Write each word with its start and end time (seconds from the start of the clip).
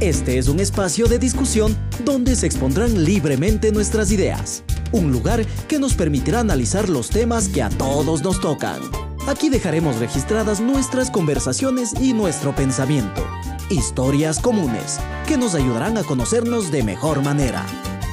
Este 0.00 0.36
es 0.36 0.48
un 0.48 0.60
espacio 0.60 1.06
de 1.06 1.18
discusión 1.18 1.74
donde 2.04 2.36
se 2.36 2.46
expondrán 2.46 3.02
libremente 3.02 3.72
nuestras 3.72 4.12
ideas. 4.12 4.62
Un 4.92 5.10
lugar 5.10 5.46
que 5.68 5.78
nos 5.78 5.94
permitirá 5.94 6.40
analizar 6.40 6.90
los 6.90 7.08
temas 7.08 7.48
que 7.48 7.62
a 7.62 7.70
todos 7.70 8.22
nos 8.22 8.38
tocan. 8.38 8.78
Aquí 9.26 9.48
dejaremos 9.48 9.96
registradas 9.96 10.60
nuestras 10.60 11.10
conversaciones 11.10 11.94
y 11.98 12.12
nuestro 12.12 12.54
pensamiento. 12.54 13.26
Historias 13.70 14.38
comunes 14.38 15.00
que 15.26 15.38
nos 15.38 15.54
ayudarán 15.54 15.96
a 15.96 16.02
conocernos 16.02 16.70
de 16.70 16.82
mejor 16.82 17.22
manera. 17.22 17.64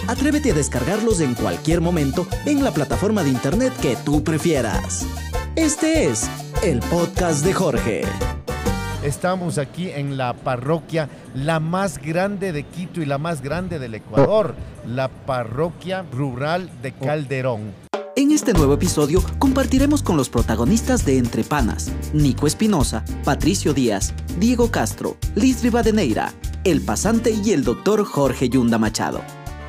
Atrévete 0.08 0.52
a 0.52 0.56
descargarlos 0.56 1.20
en 1.20 1.36
cualquier 1.36 1.82
momento 1.82 2.26
en 2.46 2.64
la 2.64 2.74
plataforma 2.74 3.24
de 3.24 3.30
internet 3.30 3.74
que 3.82 3.98
tú 3.98 4.24
prefieras. 4.24 5.06
Este 5.58 6.06
es 6.06 6.30
el 6.64 6.80
podcast 6.80 7.44
de 7.44 7.54
Jorge. 7.54 8.04
Estamos 9.04 9.58
aquí 9.58 9.90
en 9.90 10.16
la 10.16 10.32
parroquia, 10.32 11.10
la 11.36 11.60
más 11.60 11.98
grande 11.98 12.54
de 12.54 12.64
Quito 12.64 13.02
y 13.02 13.06
la 13.06 13.18
más 13.18 13.42
grande 13.42 13.78
del 13.78 13.96
Ecuador, 13.96 14.56
la 14.88 15.10
parroquia 15.10 16.06
rural 16.14 16.70
de 16.82 16.94
Calderón. 16.94 17.74
En 18.16 18.32
este 18.32 18.54
nuevo 18.54 18.76
episodio 18.76 19.22
compartiremos 19.40 20.04
con 20.04 20.16
los 20.16 20.30
protagonistas 20.30 21.06
de 21.06 21.18
Entre 21.18 21.44
Panas, 21.44 21.92
Nico 22.14 22.48
Espinosa, 22.48 23.04
Patricio 23.26 23.74
Díaz, 23.74 24.14
Diego 24.40 24.72
Castro, 24.72 25.18
Liz 25.36 25.64
Rivadeneira, 25.64 26.32
El 26.64 26.80
Pasante 26.80 27.32
y 27.32 27.52
el 27.52 27.66
doctor 27.66 28.06
Jorge 28.06 28.48
Yunda 28.48 28.78
Machado 28.78 29.20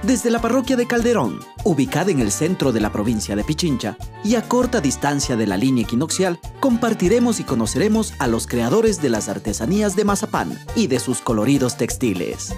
desde 0.06 0.30
la 0.30 0.40
parroquia 0.40 0.76
de 0.76 0.86
Calderón, 0.86 1.40
ubicada 1.64 2.10
en 2.10 2.20
el 2.20 2.30
centro 2.30 2.72
de 2.72 2.80
la 2.80 2.92
provincia 2.92 3.34
de 3.36 3.44
Pichincha 3.44 3.96
y 4.22 4.34
a 4.34 4.42
corta 4.42 4.80
distancia 4.80 5.34
de 5.36 5.46
la 5.46 5.56
línea 5.56 5.84
equinoccial, 5.84 6.38
compartiremos 6.60 7.40
y 7.40 7.44
conoceremos 7.44 8.12
a 8.18 8.26
los 8.26 8.46
creadores 8.46 9.00
de 9.00 9.08
las 9.08 9.28
artesanías 9.28 9.96
de 9.96 10.04
Mazapán 10.04 10.58
y 10.76 10.88
de 10.88 11.00
sus 11.00 11.20
coloridos 11.20 11.76
textiles. 11.76 12.54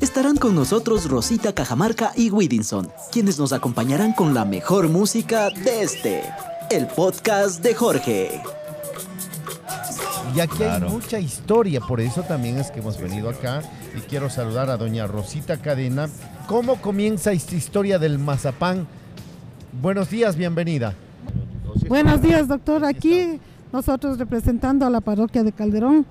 Estarán 0.00 0.36
con 0.36 0.54
nosotros 0.54 1.08
Rosita 1.08 1.54
Cajamarca 1.54 2.12
y 2.14 2.30
Widinson, 2.30 2.92
quienes 3.10 3.38
nos 3.38 3.52
acompañarán 3.52 4.12
con 4.12 4.34
la 4.34 4.44
mejor 4.44 4.88
música 4.88 5.50
de 5.50 5.82
este, 5.82 6.22
el 6.70 6.86
podcast 6.86 7.62
de 7.62 7.74
Jorge. 7.74 8.42
Y 10.34 10.40
aquí 10.40 10.62
hay 10.62 10.82
mucha 10.82 11.18
historia, 11.18 11.80
por 11.80 12.00
eso 12.00 12.22
también 12.22 12.58
es 12.58 12.70
que 12.70 12.80
hemos 12.80 13.00
venido 13.00 13.30
acá 13.30 13.62
y 13.96 14.00
quiero 14.00 14.28
saludar 14.28 14.68
a 14.70 14.76
doña 14.76 15.06
Rosita 15.06 15.56
Cadena. 15.56 16.08
¿Cómo 16.48 16.76
comienza 16.76 17.30
esta 17.30 17.54
historia 17.54 17.98
del 17.98 18.18
mazapán? 18.18 18.86
Buenos 19.82 20.08
días, 20.08 20.34
bienvenida. 20.34 20.94
Buenos 21.88 22.22
días, 22.22 22.48
doctor. 22.48 22.86
Aquí 22.86 23.38
nosotros 23.70 24.18
representando 24.18 24.86
a 24.86 24.90
la 24.90 25.02
parroquia 25.02 25.42
de 25.42 25.52
Calderón, 25.52 26.06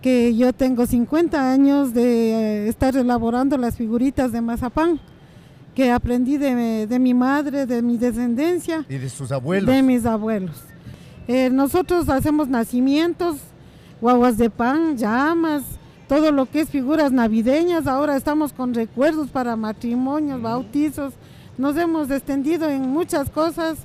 que 0.00 0.36
yo 0.36 0.52
tengo 0.52 0.86
50 0.86 1.52
años 1.52 1.92
de 1.92 2.04
eh, 2.04 2.68
estar 2.68 2.96
elaborando 2.96 3.58
las 3.58 3.74
figuritas 3.74 4.30
de 4.30 4.40
mazapán 4.40 5.00
que 5.74 5.90
aprendí 5.90 6.36
de, 6.36 6.86
mi 7.00 7.12
madre, 7.12 7.66
de 7.66 7.82
mi 7.82 7.98
descendencia. 7.98 8.86
Y 8.88 8.98
de 8.98 9.08
sus 9.08 9.32
abuelos. 9.32 9.66
De 9.66 9.82
mis 9.82 10.06
abuelos. 10.06 10.62
Eh, 11.26 11.50
nosotros 11.50 12.08
hacemos 12.08 12.46
nacimientos, 12.46 13.38
guaguas 14.00 14.38
de 14.38 14.48
pan, 14.48 14.96
llamas, 14.96 15.64
todo 16.08 16.32
lo 16.32 16.46
que 16.46 16.60
es 16.60 16.70
figuras 16.70 17.12
navideñas. 17.12 17.86
Ahora 17.86 18.16
estamos 18.16 18.52
con 18.52 18.74
recuerdos 18.74 19.28
para 19.28 19.56
matrimonios, 19.56 20.40
bautizos. 20.40 21.14
Nos 21.58 21.76
hemos 21.76 22.10
extendido 22.10 22.68
en 22.68 22.82
muchas 22.82 23.30
cosas 23.30 23.78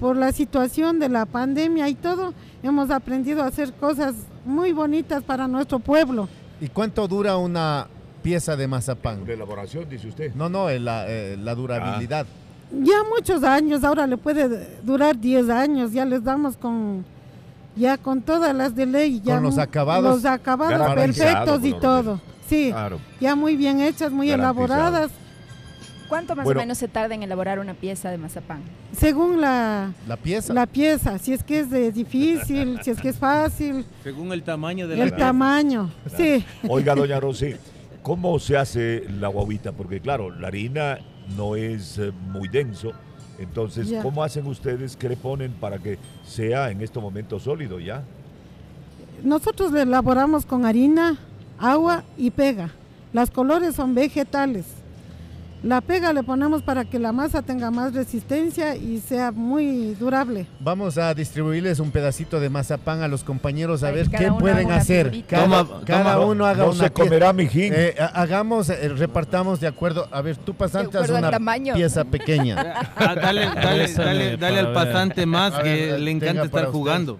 por 0.00 0.16
la 0.16 0.32
situación 0.32 0.98
de 0.98 1.08
la 1.08 1.26
pandemia 1.26 1.88
y 1.88 1.94
todo. 1.94 2.34
Hemos 2.62 2.90
aprendido 2.90 3.42
a 3.42 3.46
hacer 3.46 3.72
cosas 3.72 4.14
muy 4.44 4.72
bonitas 4.72 5.22
para 5.22 5.48
nuestro 5.48 5.78
pueblo. 5.78 6.28
¿Y 6.60 6.68
cuánto 6.68 7.06
dura 7.08 7.36
una 7.36 7.86
pieza 8.22 8.56
de 8.56 8.66
mazapán? 8.66 9.24
De 9.24 9.34
elaboración, 9.34 9.88
dice 9.88 10.08
usted. 10.08 10.34
No, 10.34 10.48
no, 10.48 10.68
la, 10.70 11.08
eh, 11.08 11.36
la 11.38 11.54
durabilidad. 11.54 12.26
Ya 12.72 13.02
muchos 13.14 13.44
años, 13.44 13.84
ahora 13.84 14.06
le 14.06 14.16
puede 14.16 14.80
durar 14.82 15.18
10 15.18 15.48
años, 15.50 15.92
ya 15.92 16.04
les 16.04 16.24
damos 16.24 16.56
con 16.56 17.04
ya 17.76 17.98
con 17.98 18.22
todas 18.22 18.54
las 18.54 18.74
de 18.74 18.86
ley, 18.86 19.20
ya 19.22 19.34
con 19.34 19.44
los 19.44 19.58
acabados, 19.58 20.16
los 20.16 20.24
acabados 20.24 20.94
perfectos 20.94 21.64
y 21.64 21.72
todo. 21.74 22.20
Sí, 22.48 22.72
ya 23.20 23.34
muy 23.34 23.56
bien 23.56 23.80
hechas, 23.80 24.12
muy 24.12 24.30
elaboradas. 24.30 25.10
¿Cuánto 26.08 26.36
más 26.36 26.46
o 26.46 26.54
menos 26.54 26.78
se 26.78 26.86
tarda 26.86 27.14
en 27.14 27.22
elaborar 27.22 27.58
una 27.58 27.74
pieza 27.74 28.10
de 28.10 28.18
mazapán? 28.18 28.62
Según 28.92 29.40
la, 29.40 29.92
la 30.06 30.16
pieza. 30.16 30.52
La 30.52 30.66
pieza, 30.66 31.18
si 31.18 31.32
es 31.32 31.42
que 31.42 31.60
es 31.60 31.70
de 31.70 31.90
difícil, 31.90 32.78
si 32.82 32.90
es 32.90 33.00
que 33.00 33.08
es 33.08 33.16
fácil. 33.16 33.84
Según 34.04 34.32
el 34.32 34.42
tamaño 34.42 34.86
de 34.86 34.96
la 34.96 35.04
El 35.04 35.16
tamaño, 35.16 35.90
sí. 36.16 36.44
Oiga, 36.68 36.94
doña 36.94 37.18
Rosy, 37.20 37.56
¿cómo 38.02 38.38
se 38.38 38.56
hace 38.56 39.04
la 39.18 39.28
guaguita? 39.28 39.72
Porque 39.72 40.00
claro, 40.00 40.30
la 40.30 40.48
harina 40.48 40.98
no 41.36 41.56
es 41.56 41.98
eh, 41.98 42.12
muy 42.12 42.48
denso. 42.48 42.92
Entonces, 43.38 43.92
¿cómo 44.02 44.22
hacen 44.22 44.46
ustedes? 44.46 44.96
¿Qué 44.96 45.08
le 45.08 45.16
ponen 45.16 45.52
para 45.52 45.78
que 45.78 45.98
sea 46.26 46.70
en 46.70 46.80
este 46.80 47.00
momento 47.00 47.38
sólido 47.38 47.80
ya? 47.80 48.02
Nosotros 49.22 49.72
le 49.72 49.82
elaboramos 49.82 50.46
con 50.46 50.64
harina, 50.64 51.18
agua 51.58 52.04
y 52.16 52.30
pega. 52.30 52.70
Las 53.12 53.30
colores 53.30 53.74
son 53.74 53.94
vegetales. 53.94 54.66
La 55.64 55.80
pega 55.80 56.12
le 56.12 56.22
ponemos 56.22 56.60
para 56.60 56.84
que 56.84 56.98
la 56.98 57.10
masa 57.12 57.40
tenga 57.40 57.70
más 57.70 57.94
resistencia 57.94 58.76
y 58.76 59.00
sea 59.00 59.32
muy 59.32 59.94
durable. 59.94 60.46
Vamos 60.60 60.98
a 60.98 61.14
distribuirles 61.14 61.80
un 61.80 61.90
pedacito 61.90 62.38
de 62.38 62.50
mazapán 62.50 63.00
a 63.00 63.08
los 63.08 63.24
compañeros 63.24 63.82
a 63.82 63.90
ver 63.90 64.10
qué 64.10 64.30
pueden 64.30 64.70
hacer. 64.70 65.24
Cada, 65.26 66.20
uno 66.20 66.44
haga 66.44 66.64
no 66.64 66.72
una 66.72 66.84
se 66.84 66.90
comerá 66.90 67.32
mijín. 67.32 67.72
Eh, 67.74 67.94
hagamos, 68.12 68.68
eh, 68.68 68.90
repartamos 68.90 69.58
de 69.58 69.68
acuerdo. 69.68 70.06
A 70.12 70.20
ver, 70.20 70.36
tú 70.36 70.52
pasante 70.52 70.98
haz 70.98 71.08
una 71.08 71.30
pieza 71.72 72.04
pequeña. 72.14 72.84
Ah, 72.94 73.14
dale, 73.14 73.46
dale, 73.46 74.36
dale, 74.36 74.58
al 74.58 74.74
pasante 74.74 75.24
más 75.24 75.54
que 75.54 75.98
le 75.98 76.10
encanta 76.10 76.44
estar 76.44 76.66
jugando. 76.66 77.18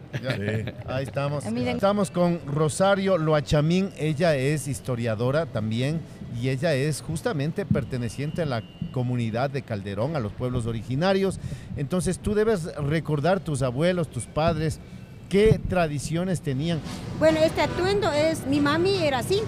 Ahí 0.87 1.05
estamos. 1.05 1.47
Estamos 1.47 2.11
con 2.11 2.41
Rosario 2.47 3.17
Loachamín. 3.17 3.89
Ella 3.97 4.37
es 4.37 4.69
historiadora 4.69 5.47
también 5.47 6.03
y 6.41 6.49
ella 6.49 6.75
es 6.75 7.01
justamente 7.01 7.65
perteneciente 7.65 8.43
a 8.43 8.47
la 8.47 8.63
comunidad 8.93 9.51
de 9.51 9.63
Calderón, 9.63 10.17
a 10.17 10.21
los 10.21 10.33
pueblos 10.33 10.67
originarios. 10.67 11.39
Entonces 11.77 12.19
tú 12.19 12.35
debes 12.35 12.75
recordar 12.77 13.41
tus 13.41 13.63
abuelos, 13.63 14.11
tus 14.11 14.27
padres, 14.27 14.81
qué 15.29 15.61
tradiciones 15.69 16.41
tenían. 16.41 16.81
Bueno, 17.19 17.39
este 17.41 17.63
atuendo 17.63 18.11
es, 18.13 18.47
mi 18.47 18.61
mami 18.61 18.97
era 18.97 19.19
así. 19.19 19.41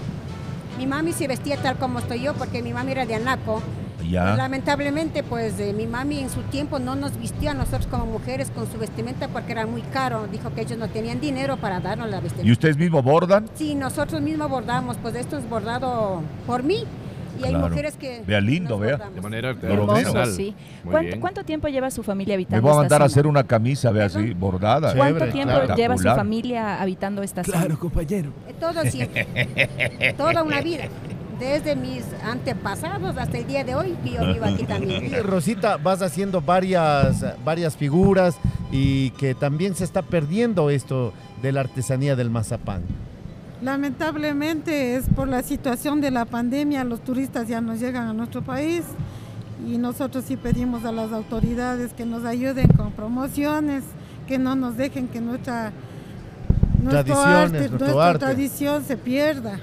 Mi 0.78 0.86
mami 0.86 1.12
se 1.12 1.26
vestía 1.26 1.56
tal 1.56 1.76
como 1.76 1.98
estoy 1.98 2.22
yo 2.22 2.34
porque 2.34 2.62
mi 2.62 2.72
mami 2.72 2.92
era 2.92 3.06
de 3.06 3.14
Anaco. 3.14 3.62
Ya. 4.08 4.36
Lamentablemente, 4.36 5.22
pues 5.22 5.54
mi 5.74 5.86
mami 5.86 6.20
en 6.20 6.30
su 6.30 6.42
tiempo 6.42 6.78
no 6.78 6.94
nos 6.94 7.18
vistió 7.18 7.50
a 7.50 7.54
nosotros 7.54 7.86
como 7.86 8.06
mujeres 8.06 8.50
con 8.50 8.70
su 8.70 8.78
vestimenta 8.78 9.28
porque 9.28 9.52
era 9.52 9.66
muy 9.66 9.82
caro. 9.82 10.26
Dijo 10.30 10.52
que 10.54 10.62
ellos 10.62 10.78
no 10.78 10.88
tenían 10.88 11.20
dinero 11.20 11.56
para 11.56 11.80
darnos 11.80 12.08
la 12.08 12.20
vestimenta. 12.20 12.48
¿Y 12.48 12.52
ustedes 12.52 12.76
mismos 12.76 13.04
bordan? 13.04 13.48
Sí, 13.54 13.74
nosotros 13.74 14.20
mismos 14.20 14.50
bordamos. 14.50 14.96
Pues 14.98 15.14
esto 15.14 15.38
es 15.38 15.48
bordado 15.48 16.22
por 16.46 16.62
mí. 16.62 16.84
Y 17.38 17.44
hay 17.44 17.54
mujeres 17.54 17.96
que. 17.96 18.22
Vea 18.26 18.40
lindo, 18.40 18.78
vea. 18.78 18.96
De 18.96 19.20
manera 19.20 19.50
Hermoso, 19.50 20.26
sí. 20.26 20.54
¿Cuánto, 20.84 21.20
¿Cuánto, 21.20 21.44
tiempo 21.44 21.68
lleva 21.68 21.90
su 21.90 22.02
familia 22.02 22.34
habitando? 22.34 22.56
Me 22.56 22.60
voy 22.62 22.72
a 22.72 22.80
mandar 22.80 23.02
a 23.02 23.06
hacer 23.06 23.26
una 23.26 23.44
camisa, 23.44 23.90
vea 23.90 24.06
así, 24.06 24.32
bordada. 24.34 24.94
¿Cuánto 24.94 25.28
tiempo 25.28 25.74
lleva 25.74 25.98
su 25.98 26.04
familia 26.04 26.80
habitando 26.80 27.22
esta 27.22 27.44
zona? 27.44 27.58
Claro, 27.58 27.78
compañero. 27.78 28.32
Eh, 28.48 28.54
todo 28.58 28.82
siempre. 28.84 30.14
Toda 30.16 30.42
una 30.42 30.60
vida 30.60 30.88
desde 31.38 31.76
mis 31.76 32.04
antepasados 32.24 33.16
hasta 33.16 33.38
el 33.38 33.46
día 33.46 33.64
de 33.64 33.74
hoy 33.74 33.96
que 34.02 34.12
yo 34.12 34.26
vivo 34.26 34.44
aquí 34.44 34.64
también. 34.68 35.12
Rosita, 35.24 35.76
vas 35.76 36.02
haciendo 36.02 36.40
varias, 36.40 37.24
varias 37.44 37.76
figuras 37.76 38.36
y 38.72 39.10
que 39.10 39.34
también 39.34 39.74
se 39.74 39.84
está 39.84 40.02
perdiendo 40.02 40.70
esto 40.70 41.12
de 41.42 41.52
la 41.52 41.60
artesanía 41.60 42.16
del 42.16 42.30
mazapán. 42.30 42.82
Lamentablemente 43.62 44.96
es 44.96 45.04
por 45.14 45.28
la 45.28 45.42
situación 45.42 46.00
de 46.00 46.10
la 46.10 46.26
pandemia, 46.26 46.84
los 46.84 47.00
turistas 47.00 47.48
ya 47.48 47.60
no 47.60 47.74
llegan 47.74 48.08
a 48.08 48.12
nuestro 48.12 48.42
país 48.42 48.84
y 49.66 49.78
nosotros 49.78 50.24
sí 50.26 50.36
pedimos 50.36 50.84
a 50.84 50.92
las 50.92 51.12
autoridades 51.12 51.92
que 51.94 52.04
nos 52.04 52.24
ayuden 52.24 52.68
con 52.68 52.92
promociones, 52.92 53.82
que 54.28 54.38
no 54.38 54.56
nos 54.56 54.76
dejen 54.76 55.08
que 55.08 55.22
nuestra, 55.22 55.72
nuestra 56.82 58.18
tradición 58.18 58.84
se 58.84 58.98
pierda 58.98 59.58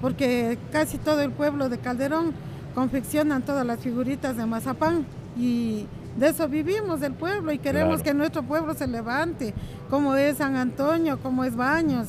porque 0.00 0.58
casi 0.72 0.98
todo 0.98 1.20
el 1.20 1.30
pueblo 1.30 1.68
de 1.68 1.78
Calderón 1.78 2.32
confeccionan 2.74 3.42
todas 3.42 3.66
las 3.66 3.80
figuritas 3.80 4.36
de 4.36 4.46
mazapán 4.46 5.04
y 5.36 5.86
de 6.16 6.28
eso 6.28 6.48
vivimos 6.48 7.00
el 7.02 7.12
pueblo 7.12 7.52
y 7.52 7.58
queremos 7.58 8.02
que 8.02 8.12
nuestro 8.12 8.42
pueblo 8.42 8.74
se 8.74 8.86
levante, 8.86 9.54
como 9.88 10.16
es 10.16 10.38
San 10.38 10.56
Antonio, 10.56 11.18
como 11.20 11.44
es 11.44 11.54
Baños, 11.54 12.08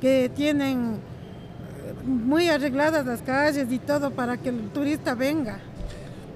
que 0.00 0.30
tienen 0.34 0.94
eh, 0.94 2.06
muy 2.06 2.48
arregladas 2.48 3.06
las 3.06 3.22
calles 3.22 3.72
y 3.72 3.78
todo 3.78 4.10
para 4.10 4.36
que 4.36 4.50
el 4.50 4.68
turista 4.68 5.14
venga. 5.14 5.58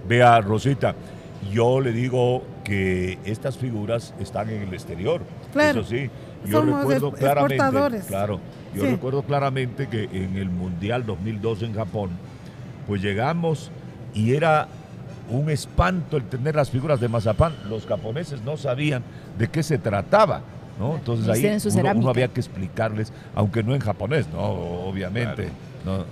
Vea, 0.09 0.41
Rosita, 0.41 0.95
yo 1.53 1.81
le 1.81 1.93
digo 1.93 2.43
que 2.65 3.19
estas 3.25 3.59
figuras 3.59 4.15
están 4.19 4.49
en 4.49 4.63
el 4.63 4.73
exterior. 4.73 5.21
Claro. 5.53 5.81
Eso 5.81 5.91
sí, 5.91 6.11
yo 6.47 6.61
Somos 6.61 6.81
recuerdo 6.81 7.13
claramente, 7.13 8.01
claro, 8.09 8.41
Yo 8.75 8.85
recuerdo 8.85 9.23
claramente 9.23 9.89
que 9.89 10.05
en 10.05 10.37
el 10.37 10.49
Mundial 10.49 11.05
2002 11.05 11.63
en 11.63 11.75
Japón, 11.75 12.11
pues 12.87 13.03
llegamos 13.03 13.71
y 14.15 14.35
era 14.35 14.69
un 15.29 15.51
espanto 15.51 16.17
el 16.17 16.25
tener 16.25 16.55
las 16.55 16.71
figuras 16.71 17.01
de 17.01 17.09
mazapán. 17.09 17.55
Los 17.69 17.87
japoneses 17.87 18.43
no 18.43 18.57
sabían 18.57 19.03
de 19.39 19.49
qué 19.49 19.63
se 19.63 19.79
trataba. 19.79 20.43
¿no? 20.79 20.97
Entonces 20.97 21.29
ahí 21.29 21.95
uno, 21.95 22.09
había 22.09 22.29
que 22.29 22.41
explicarles, 22.41 23.13
aunque 23.35 23.63
no 23.63 23.75
en 23.75 23.81
japonés, 23.81 24.27
¿no? 24.33 24.41
Obviamente 24.41 25.51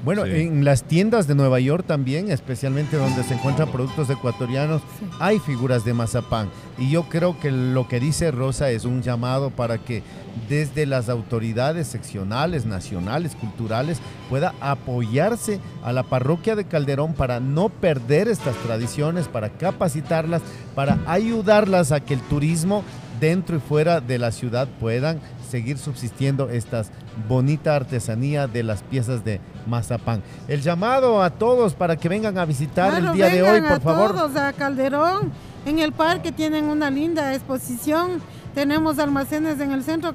bueno, 0.05 0.25
en 0.25 0.65
las 0.65 0.85
tiendas 0.85 1.27
de 1.27 1.35
Nueva 1.35 1.61
York 1.61 1.85
también, 1.87 2.31
especialmente 2.31 2.97
donde 2.97 3.23
se 3.23 3.35
encuentran 3.35 3.71
productos 3.71 4.09
ecuatorianos, 4.09 4.83
hay 5.21 5.39
figuras 5.39 5.85
de 5.85 5.95
mazapán. 5.95 6.49
Y 6.79 6.91
yo 6.91 7.05
creo 7.05 7.39
que 7.39 7.51
lo 7.51 7.87
que 7.87 8.01
dice 8.01 8.31
Rosa 8.31 8.71
es 8.71 8.85
un 8.85 9.03
llamado 9.03 9.51
para 9.51 9.79
que 9.79 10.03
desde 10.49 10.87
las 10.87 11.09
autoridades 11.09 11.89
seccionales, 11.89 12.65
nacionales, 12.65 13.35
culturales, 13.35 13.99
pueda 14.31 14.55
apoyarse 14.61 15.61
a 15.83 15.93
la 15.93 16.03
parroquia 16.03 16.57
de 16.57 16.65
Calderón 16.65 17.15
para 17.15 17.41
no 17.41 17.69
perder 17.69 18.29
estas 18.29 18.57
tradiciones, 18.57 19.29
para 19.29 19.51
capacitarlas, 19.51 20.43
para 20.75 20.99
ayudarlas 21.07 21.93
a 21.93 22.01
que 22.01 22.15
el 22.15 22.21
turismo 22.21 22.85
dentro 23.21 23.57
y 23.57 23.61
fuera 23.61 24.01
de 24.01 24.19
la 24.19 24.31
ciudad 24.31 24.69
puedan 24.81 25.21
seguir 25.51 25.79
subsistiendo 25.79 26.51
esta 26.51 26.85
bonita 27.27 27.75
artesanía 27.75 28.47
de 28.47 28.63
las 28.63 28.83
piezas 28.83 29.25
de 29.25 29.41
mazapán. 29.67 30.23
El 30.47 30.61
llamado 30.61 31.23
a 31.23 31.31
todos 31.31 31.75
para 31.75 31.97
que 31.97 32.09
vengan 32.09 32.39
a 32.39 32.45
visitar 32.45 32.95
el 32.95 33.13
día 33.13 33.29
de 33.29 33.43
hoy, 33.43 33.61
por 33.61 33.73
a 33.73 33.81
favor. 33.81 34.15
Todos 34.15 34.37
a 34.37 34.53
Calderón, 34.53 35.33
en 35.67 35.79
el 35.79 35.93
parque 35.93 36.33
tienen 36.33 36.67
una 36.67 36.91
linda 36.91 37.35
exposición. 37.35 38.21
Tenemos 38.55 38.99
almacenes 38.99 39.61
en 39.61 39.73
el 39.73 39.83
centro 39.83 40.15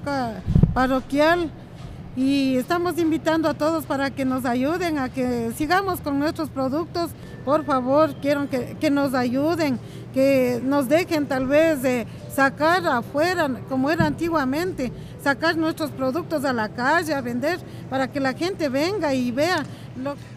parroquial 0.74 1.52
y 2.16 2.58
estamos 2.58 2.98
invitando 3.00 3.50
a 3.50 3.56
todos 3.56 3.86
para 3.86 4.12
que 4.12 4.24
nos 4.24 4.46
ayuden 4.46 5.00
a 5.00 5.10
que 5.10 5.52
sigamos 5.58 6.00
con 6.00 6.20
nuestros 6.20 6.50
productos. 6.50 7.10
Por 7.44 7.66
favor, 7.66 8.14
quiero 8.22 8.50
que, 8.50 8.78
que 8.80 8.92
nos 8.92 9.14
ayuden, 9.14 9.80
que 10.14 10.62
nos 10.64 10.88
dejen 10.88 11.26
tal 11.26 11.48
vez 11.48 11.82
de 11.82 12.06
sacar 12.34 12.86
afuera, 12.86 13.50
como 13.68 13.90
era 13.90 14.06
antiguamente, 14.06 14.92
sacar 15.24 15.58
nuestros 15.58 15.92
productos 15.92 16.46
a 16.46 16.54
la 16.54 16.70
calle, 16.70 17.14
a 17.14 17.22
vender, 17.22 17.60
para 17.90 18.12
que 18.12 18.20
la 18.20 18.34
gente 18.34 18.70
venga 18.70 19.14
y 19.14 19.32
vea. 19.32 19.64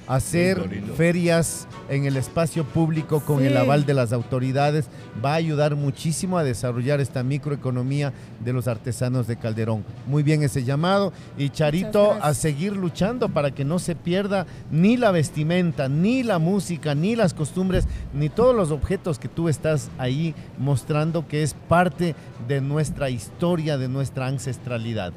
Hacer 0.07 0.69
ferias 0.97 1.67
en 1.89 2.05
el 2.05 2.17
espacio 2.17 2.65
público 2.65 3.21
con 3.21 3.45
el 3.45 3.57
aval 3.57 3.87
de 3.87 3.95
las 3.95 4.13
autoridades 4.13 4.89
va 5.25 5.33
a 5.33 5.37
ayudar 5.37 5.77
muchísimo 5.77 6.39
a 6.39 6.45
desarrollar 6.45 7.01
esta 7.01 7.23
microeconomía 7.23 8.13
de 8.45 8.53
los 8.53 8.69
artesanos 8.69 9.27
de 9.27 9.37
Calderón. 9.37 9.85
Muy 10.07 10.23
bien 10.23 10.43
ese 10.43 10.65
llamado 10.65 11.13
y 11.39 11.51
Charito 11.51 12.13
a 12.21 12.35
seguir 12.35 12.77
luchando 12.77 13.29
para 13.29 13.53
que 13.53 13.65
no 13.65 13.79
se 13.79 13.95
pierda 13.95 14.47
ni 14.71 14.97
la 14.97 15.11
vestimenta, 15.11 15.89
ni 15.89 16.23
la 16.23 16.39
música, 16.39 16.95
ni 16.95 17.17
las 17.17 17.35
costumbres, 17.35 17.87
ni 18.13 18.29
todos 18.29 18.55
los 18.55 18.71
objetos 18.71 19.19
que 19.19 19.29
tú 19.29 19.49
estás 19.49 19.91
ahí 19.99 20.35
mostrando 20.59 21.27
que 21.27 21.43
es 21.43 21.55
parte 21.55 22.15
de 22.47 22.61
nuestra 22.61 23.11
historia, 23.11 23.79
de 23.79 23.89
nuestra 23.89 24.27
ancestralidad. 24.27 25.13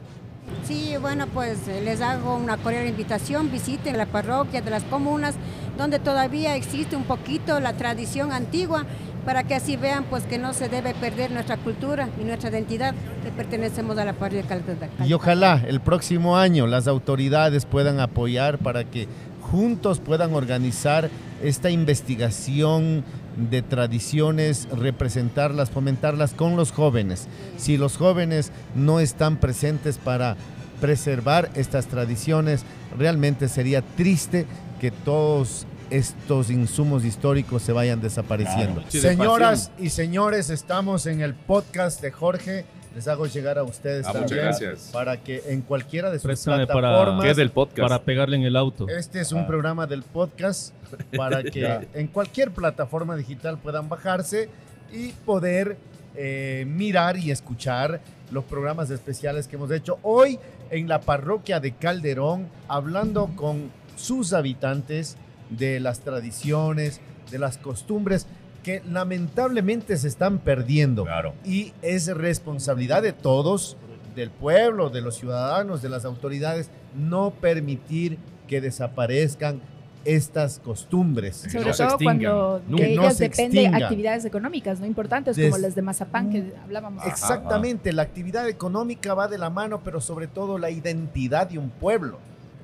Sí, 0.63 0.95
bueno, 1.01 1.25
pues 1.33 1.67
eh, 1.67 1.81
les 1.83 2.01
hago 2.01 2.35
una 2.35 2.57
cordial 2.57 2.87
invitación, 2.87 3.51
visiten 3.51 3.97
la 3.97 4.05
parroquia 4.05 4.61
de 4.61 4.69
las 4.69 4.83
comunas, 4.83 5.35
donde 5.77 5.99
todavía 5.99 6.55
existe 6.55 6.95
un 6.95 7.03
poquito 7.03 7.59
la 7.59 7.73
tradición 7.73 8.31
antigua, 8.31 8.85
para 9.25 9.43
que 9.43 9.55
así 9.55 9.75
vean 9.77 10.05
pues 10.05 10.23
que 10.23 10.37
no 10.37 10.53
se 10.53 10.69
debe 10.69 10.93
perder 10.93 11.31
nuestra 11.31 11.57
cultura 11.57 12.09
y 12.19 12.23
nuestra 12.23 12.49
identidad, 12.49 12.93
que 13.23 13.31
pertenecemos 13.31 13.97
a 13.97 14.05
la 14.05 14.13
parroquia 14.13 14.57
de 14.57 15.07
Y 15.07 15.13
ojalá 15.13 15.61
el 15.67 15.81
próximo 15.81 16.37
año 16.37 16.67
las 16.67 16.87
autoridades 16.87 17.65
puedan 17.65 17.99
apoyar 17.99 18.57
para 18.57 18.83
que 18.83 19.07
juntos 19.51 19.99
puedan 19.99 20.33
organizar 20.33 21.09
esta 21.43 21.69
investigación 21.69 23.03
de 23.49 23.61
tradiciones, 23.61 24.67
representarlas, 24.71 25.69
fomentarlas 25.69 26.33
con 26.33 26.55
los 26.55 26.71
jóvenes. 26.71 27.27
Si 27.57 27.77
los 27.77 27.97
jóvenes 27.97 28.51
no 28.75 28.99
están 28.99 29.37
presentes 29.37 29.97
para 29.97 30.35
preservar 30.81 31.49
estas 31.55 31.87
tradiciones, 31.87 32.63
realmente 32.97 33.47
sería 33.47 33.81
triste 33.81 34.45
que 34.79 34.91
todos 34.91 35.65
estos 35.89 36.49
insumos 36.49 37.03
históricos 37.03 37.63
se 37.63 37.71
vayan 37.71 38.01
desapareciendo. 38.01 38.83
Señoras 38.89 39.71
y 39.79 39.89
señores, 39.89 40.49
estamos 40.49 41.05
en 41.05 41.21
el 41.21 41.33
podcast 41.33 42.01
de 42.01 42.11
Jorge 42.11 42.65
les 42.99 43.07
hago 43.07 43.27
llegar 43.27 43.57
a 43.57 43.63
ustedes 43.63 44.05
ah, 44.05 44.11
también 44.11 44.51
para 44.91 45.15
que 45.15 45.41
en 45.47 45.61
cualquiera 45.61 46.11
de 46.11 46.19
sus 46.19 46.43
plataformas 46.43 47.21
para, 47.21 47.33
del 47.33 47.49
podcast? 47.49 47.79
para 47.79 48.03
pegarle 48.03 48.35
en 48.35 48.43
el 48.43 48.57
auto. 48.57 48.89
Este 48.89 49.21
es 49.21 49.31
un 49.31 49.43
ah. 49.43 49.47
programa 49.47 49.87
del 49.87 50.03
podcast 50.03 50.73
para 51.15 51.41
que 51.41 51.87
en 51.93 52.07
cualquier 52.07 52.51
plataforma 52.51 53.15
digital 53.15 53.57
puedan 53.57 53.87
bajarse 53.87 54.49
y 54.91 55.13
poder 55.25 55.77
eh, 56.13 56.65
mirar 56.67 57.15
y 57.15 57.31
escuchar 57.31 58.01
los 58.31 58.43
programas 58.43 58.89
especiales 58.89 59.47
que 59.47 59.55
hemos 59.55 59.71
hecho 59.71 59.97
hoy 60.01 60.37
en 60.69 60.89
la 60.89 60.99
parroquia 60.99 61.61
de 61.61 61.71
Calderón, 61.71 62.49
hablando 62.67 63.27
con 63.37 63.71
sus 63.95 64.33
habitantes 64.33 65.15
de 65.49 65.79
las 65.79 66.01
tradiciones, 66.01 66.99
de 67.31 67.39
las 67.39 67.57
costumbres 67.57 68.27
que 68.69 68.83
lamentablemente 68.87 69.97
se 69.97 70.07
están 70.07 70.37
perdiendo. 70.37 71.07
Y 71.43 71.73
es 71.81 72.05
responsabilidad 72.15 73.01
de 73.01 73.13
todos, 73.13 73.77
del 74.15 74.29
pueblo, 74.29 74.91
de 74.91 75.01
los 75.01 75.15
ciudadanos, 75.15 75.81
de 75.81 75.89
las 75.89 76.05
autoridades, 76.05 76.69
no 76.95 77.31
permitir 77.31 78.19
que 78.47 78.61
desaparezcan 78.61 79.59
estas 80.05 80.59
costumbres. 80.59 81.47
Sobre 81.51 81.73
todo 81.73 81.97
cuando 81.97 82.61
de 82.67 82.93
ellas 82.93 83.17
dependen 83.17 83.73
actividades 83.73 84.25
económicas 84.25 84.79
no 84.79 84.85
importantes 84.85 85.35
como 85.35 85.57
las 85.57 85.73
de 85.73 85.81
Mazapán 85.81 86.29
que 86.29 86.53
hablábamos. 86.63 87.05
Exactamente, 87.07 87.91
la 87.91 88.03
actividad 88.03 88.47
económica 88.47 89.15
va 89.15 89.27
de 89.27 89.39
la 89.39 89.49
mano, 89.49 89.81
pero 89.83 89.99
sobre 89.99 90.27
todo 90.27 90.59
la 90.59 90.69
identidad 90.69 91.49
de 91.49 91.57
un 91.57 91.71
pueblo. 91.71 92.19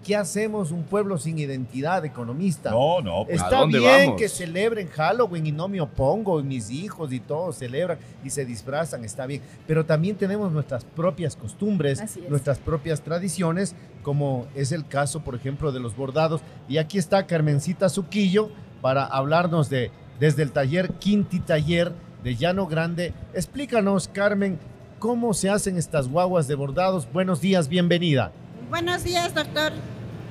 ¿Qué 0.06 0.16
hacemos 0.16 0.70
un 0.70 0.84
pueblo 0.84 1.18
sin 1.18 1.40
identidad 1.40 2.06
economista? 2.06 2.70
No, 2.70 3.02
no, 3.02 3.26
pues, 3.26 3.42
Está 3.42 3.66
bien 3.66 4.16
que 4.16 4.30
celebren 4.30 4.88
Halloween 4.88 5.48
y 5.48 5.52
no 5.52 5.68
me 5.68 5.82
opongo, 5.82 6.40
y 6.40 6.44
mis 6.44 6.70
hijos 6.70 7.12
y 7.12 7.20
todos 7.20 7.56
celebran 7.56 7.98
y 8.24 8.30
se 8.30 8.46
disfrazan, 8.46 9.04
está 9.04 9.26
bien. 9.26 9.42
Pero 9.66 9.84
también 9.84 10.16
tenemos 10.16 10.52
nuestras 10.52 10.86
propias 10.86 11.36
costumbres, 11.36 12.20
nuestras 12.30 12.60
propias 12.60 13.02
tradiciones, 13.02 13.74
como 14.04 14.46
es 14.54 14.72
el 14.72 14.88
caso, 14.88 15.22
por 15.22 15.34
ejemplo, 15.34 15.72
de 15.72 15.80
los 15.80 15.96
bordados. 15.96 16.42
Y 16.70 16.78
aquí 16.78 17.00
está 17.00 17.26
Carmencita 17.26 17.90
Suquillo 17.90 18.52
para 18.84 19.06
hablarnos 19.06 19.72
de 19.72 19.90
desde 20.20 20.44
el 20.44 20.52
taller 20.52 20.92
Quinti 21.00 21.40
Taller 21.40 21.92
de 22.24 22.36
Llano 22.36 22.68
Grande. 22.68 23.12
Explícanos, 23.34 24.08
Carmen, 24.08 24.60
cómo 25.00 25.34
se 25.34 25.50
hacen 25.50 25.78
estas 25.78 26.08
guaguas 26.08 26.48
de 26.48 26.54
bordados. 26.54 27.12
Buenos 27.12 27.42
días, 27.42 27.70
bienvenida. 27.70 28.32
Buenos 28.76 29.06
días, 29.06 29.34
doctor 29.34 29.72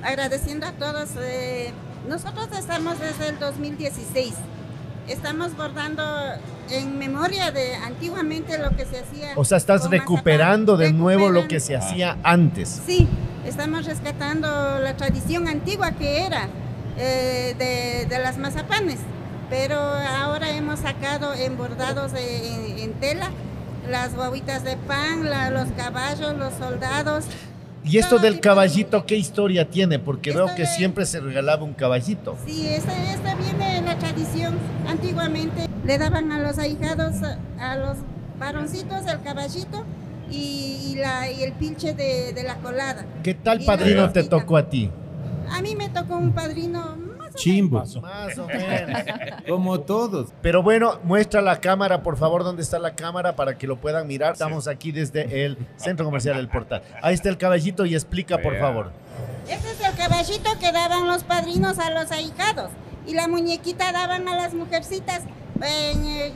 agradeciendo 0.03 0.67
a 0.67 0.71
todos. 0.73 1.09
Eh, 1.19 1.71
nosotros 2.07 2.47
estamos 2.55 2.99
desde 2.99 3.29
el 3.29 3.39
2016. 3.39 4.35
Estamos 5.07 5.57
bordando 5.57 6.03
en 6.69 6.99
memoria 6.99 7.49
de 7.51 7.73
antiguamente 7.73 8.59
lo 8.59 8.69
que 8.77 8.85
se 8.85 8.99
hacía. 8.99 9.29
O 9.35 9.45
sea, 9.45 9.57
estás 9.57 9.89
recuperando 9.89 10.77
de 10.77 10.93
nuevo 10.93 11.29
lo 11.29 11.47
que 11.47 11.59
se 11.59 11.75
hacía 11.75 12.19
antes. 12.21 12.83
Sí, 12.85 13.07
estamos 13.47 13.87
rescatando 13.87 14.79
la 14.79 14.95
tradición 14.95 15.47
antigua 15.47 15.93
que 15.93 16.23
era 16.23 16.47
eh, 16.99 18.05
de, 18.07 18.19
las 18.19 18.37
mazapanes. 18.37 18.99
Pero 19.49 19.79
ahora 19.79 20.55
hemos 20.55 20.81
sacado 20.81 21.33
en 21.33 21.57
bordados 21.57 22.11
en, 22.13 22.93
tela 22.99 23.31
las 23.89 24.13
guaguitas 24.13 24.63
de 24.63 24.77
pan, 24.77 25.23
los 25.51 25.69
caballos, 25.71 26.37
los 26.37 26.53
soldados. 26.53 27.25
¿Y 27.85 27.99
esto 27.99 28.17
del 28.17 28.39
caballito 28.39 29.05
qué 29.05 29.15
historia 29.15 29.69
tiene? 29.69 29.99
Porque 29.99 30.31
veo 30.31 30.47
que 30.55 30.65
siempre 30.65 31.05
se 31.05 31.19
regalaba 31.19 31.63
un 31.63 31.73
caballito. 31.73 32.35
Sí, 32.45 32.67
esta, 32.67 32.93
viene 33.35 33.77
en 33.77 33.85
la 33.85 33.97
tradición. 33.97 34.55
Antiguamente 34.87 35.67
le 35.85 35.97
daban 35.97 36.31
a 36.31 36.39
los 36.39 36.57
ahijados, 36.57 37.15
a 37.59 37.75
los 37.77 37.97
varoncitos 38.39 39.05
el 39.07 39.21
caballito 39.21 39.85
y, 40.31 40.95
la, 40.97 41.31
y 41.31 41.43
el 41.43 41.53
pinche 41.53 41.93
de, 41.93 42.43
la 42.43 42.55
colada. 42.55 43.05
¿Qué 43.23 43.35
tal 43.35 43.63
padrino 43.63 44.11
te 44.11 44.23
tocó 44.23 44.57
a 44.57 44.67
ti? 44.67 44.89
A 45.51 45.61
mí 45.61 45.75
me 45.75 45.89
tocó 45.89 46.17
un 46.17 46.31
padrino 46.31 46.97
Chimbo. 47.35 47.79
Más 48.01 48.37
o 48.37 48.47
menos. 48.47 49.01
Como 49.47 49.79
todos. 49.81 50.29
Pero 50.41 50.63
bueno, 50.63 50.99
muestra 51.03 51.41
la 51.41 51.59
cámara, 51.59 52.01
por 52.01 52.17
favor, 52.17 52.43
dónde 52.43 52.63
está 52.63 52.79
la 52.79 52.95
cámara 52.95 53.35
para 53.35 53.57
que 53.57 53.67
lo 53.67 53.77
puedan 53.77 54.07
mirar. 54.07 54.33
Estamos 54.33 54.67
aquí 54.67 54.91
desde 54.91 55.45
el 55.45 55.57
Centro 55.77 56.05
Comercial 56.05 56.37
del 56.37 56.47
Portal. 56.47 56.81
Ahí 57.01 57.13
está 57.13 57.29
el 57.29 57.37
caballito 57.37 57.85
y 57.85 57.93
explica, 57.93 58.37
por 58.39 58.57
favor. 58.57 58.91
Este 59.47 59.71
es 59.71 59.81
el 59.81 59.95
caballito 59.95 60.49
que 60.59 60.71
daban 60.71 61.07
los 61.07 61.23
padrinos 61.23 61.77
a 61.79 61.91
los 61.91 62.11
ahijados. 62.11 62.71
Y 63.05 63.13
la 63.13 63.27
muñequita 63.27 63.91
daban 63.91 64.27
a 64.27 64.35
las 64.35 64.53
mujercitas. 64.53 65.21
Eh, 65.61 66.33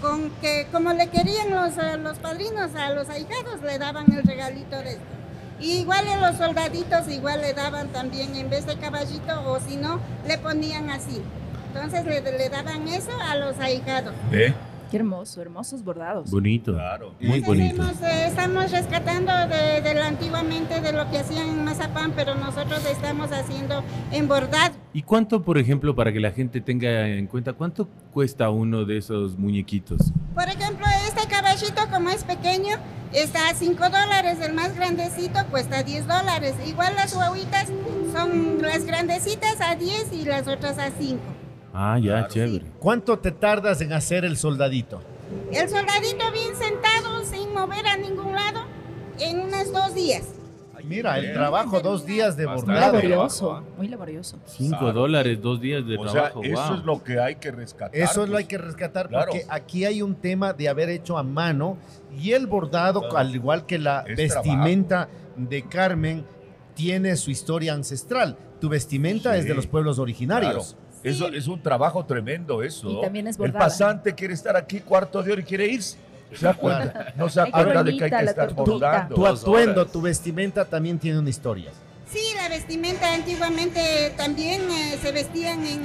con 0.00 0.30
que 0.40 0.66
como 0.72 0.92
le 0.92 1.08
querían 1.08 1.50
los, 1.50 1.74
los 2.00 2.18
padrinos 2.18 2.74
a 2.74 2.90
los 2.90 3.08
ahijados, 3.08 3.62
le 3.62 3.78
daban 3.78 4.06
el 4.12 4.22
regalito 4.22 4.76
de 4.76 4.92
esto. 4.92 5.17
Igual 5.60 6.06
a 6.08 6.28
los 6.28 6.38
soldaditos 6.38 7.08
igual 7.08 7.40
le 7.40 7.52
daban 7.52 7.88
también 7.88 8.34
en 8.36 8.50
vez 8.50 8.66
de 8.66 8.76
caballito 8.76 9.42
o 9.46 9.60
si 9.60 9.76
no, 9.76 10.00
le 10.26 10.38
ponían 10.38 10.90
así. 10.90 11.22
Entonces 11.68 12.04
le, 12.04 12.48
daban 12.48 12.88
eso 12.88 13.10
a 13.20 13.36
los 13.36 13.58
ahijados. 13.58 14.14
Qué 14.90 14.96
hermoso, 14.96 15.42
hermosos 15.42 15.84
bordados. 15.84 16.30
Bonito. 16.30 16.72
Claro. 16.72 17.14
Muy 17.20 17.40
bonito. 17.40 17.82
Eh, 17.82 18.26
estamos 18.26 18.70
rescatando 18.70 19.32
de, 19.32 19.94
lo 19.94 20.02
antiguamente 20.02 20.80
de 20.80 20.92
lo 20.92 21.10
que 21.10 21.18
hacían 21.18 21.46
en 21.46 21.64
Mazapán, 21.64 22.12
pero 22.16 22.34
nosotros 22.34 22.86
estamos 22.86 23.30
haciendo 23.30 23.82
en 24.12 24.28
bordado. 24.28 24.74
¿Y 24.94 25.02
cuánto, 25.02 25.42
por 25.42 25.58
ejemplo, 25.58 25.94
para 25.94 26.10
que 26.10 26.20
la 26.20 26.30
gente 26.30 26.62
tenga 26.62 27.06
en 27.06 27.26
cuenta, 27.26 27.52
cuánto 27.52 27.86
cuesta 28.12 28.48
uno 28.48 28.86
de 28.86 28.96
esos 28.96 29.38
muñequitos? 29.38 30.10
Por 30.34 30.48
ejemplo, 30.48 30.86
caballito, 31.58 31.90
como 31.90 32.10
es 32.10 32.24
pequeño, 32.24 32.76
está 33.12 33.48
a 33.48 33.54
5 33.54 33.82
dólares. 33.84 34.38
El 34.40 34.52
más 34.52 34.74
grandecito 34.76 35.38
cuesta 35.50 35.82
10 35.82 36.06
dólares. 36.06 36.54
Igual 36.66 36.94
las 36.94 37.14
guaguitas 37.14 37.68
son 38.12 38.62
las 38.62 38.84
grandecitas 38.84 39.60
a 39.60 39.74
10 39.74 40.12
y 40.12 40.24
las 40.24 40.46
otras 40.46 40.78
a 40.78 40.90
5. 40.90 41.20
Ah, 41.74 41.98
ya, 42.00 42.26
chévere. 42.28 42.66
¿Cuánto 42.78 43.18
te 43.18 43.30
tardas 43.30 43.80
en 43.80 43.92
hacer 43.92 44.24
el 44.24 44.36
soldadito? 44.36 45.00
El 45.52 45.68
soldadito 45.68 46.30
bien 46.32 46.56
sentado, 46.56 47.24
sin 47.24 47.52
mover 47.52 47.86
a 47.86 47.96
ningún 47.96 48.34
lado, 48.34 48.64
en 49.18 49.40
unos 49.40 49.72
dos 49.72 49.94
días. 49.94 50.24
Mira, 50.88 51.18
el 51.18 51.32
trabajo, 51.32 51.80
dos 51.80 52.06
días 52.06 52.36
de 52.36 52.46
bordado. 52.46 52.66
Muy 52.66 53.02
laborioso, 53.02 53.62
muy 53.76 53.88
laborioso. 53.88 54.38
Cinco 54.46 54.92
dólares, 54.92 55.40
dos 55.40 55.60
días 55.60 55.86
de 55.86 55.98
trabajo. 55.98 56.42
eso 56.42 56.74
es 56.74 56.84
lo 56.84 57.02
que 57.02 57.20
hay 57.20 57.36
que 57.36 57.50
rescatar. 57.50 57.94
Eso 57.94 58.22
es 58.22 58.28
lo 58.28 58.34
pues. 58.34 58.44
hay 58.44 58.48
que 58.48 58.58
rescatar 58.58 59.08
porque 59.08 59.44
aquí 59.48 59.84
hay 59.84 60.02
un 60.02 60.14
tema 60.14 60.52
de 60.52 60.68
haber 60.68 60.88
hecho 60.88 61.18
a 61.18 61.22
mano 61.22 61.76
y 62.18 62.32
el 62.32 62.46
bordado, 62.46 63.16
al 63.16 63.34
igual 63.34 63.66
que 63.66 63.78
la 63.78 64.04
vestimenta 64.04 65.08
de 65.36 65.62
Carmen, 65.62 66.24
tiene 66.74 67.16
su 67.16 67.30
historia 67.30 67.74
ancestral. 67.74 68.36
Tu 68.60 68.68
vestimenta 68.68 69.36
es 69.36 69.46
de 69.46 69.54
los 69.54 69.66
pueblos 69.66 69.98
originarios. 69.98 70.76
Eso 71.02 71.28
es 71.28 71.46
un 71.46 71.62
trabajo 71.62 72.04
tremendo 72.04 72.62
eso. 72.62 72.90
Y 72.90 73.00
también 73.00 73.26
es 73.28 73.38
El 73.38 73.52
pasante 73.52 74.14
quiere 74.14 74.34
estar 74.34 74.56
aquí 74.56 74.80
cuarto 74.80 75.22
de 75.22 75.32
hora 75.32 75.40
y 75.40 75.44
quiere 75.44 75.66
irse. 75.66 75.96
¿Se 76.34 76.44
da 76.46 77.12
No 77.16 77.28
se 77.28 77.40
acuerda 77.40 77.82
de 77.82 77.96
que 77.96 78.04
hay 78.04 78.10
que 78.10 78.24
estar 78.24 78.52
bordando. 78.52 79.14
Tu 79.14 79.26
atuendo, 79.26 79.86
tu 79.86 80.00
vestimenta 80.00 80.64
también 80.64 80.98
tiene 80.98 81.18
una 81.18 81.30
historia. 81.30 81.70
Sí, 82.10 82.20
la 82.36 82.48
vestimenta 82.48 83.12
antiguamente 83.12 84.14
también 84.16 84.62
eh, 84.70 84.98
se 85.00 85.12
vestían 85.12 85.64
en, 85.66 85.82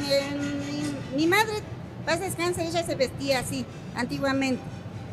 Mi 1.16 1.28
madre, 1.28 1.54
paz 2.06 2.22
descansa, 2.22 2.64
ella 2.64 2.84
se 2.84 2.96
vestía 2.96 3.40
así, 3.40 3.66
antiguamente. 3.96 4.62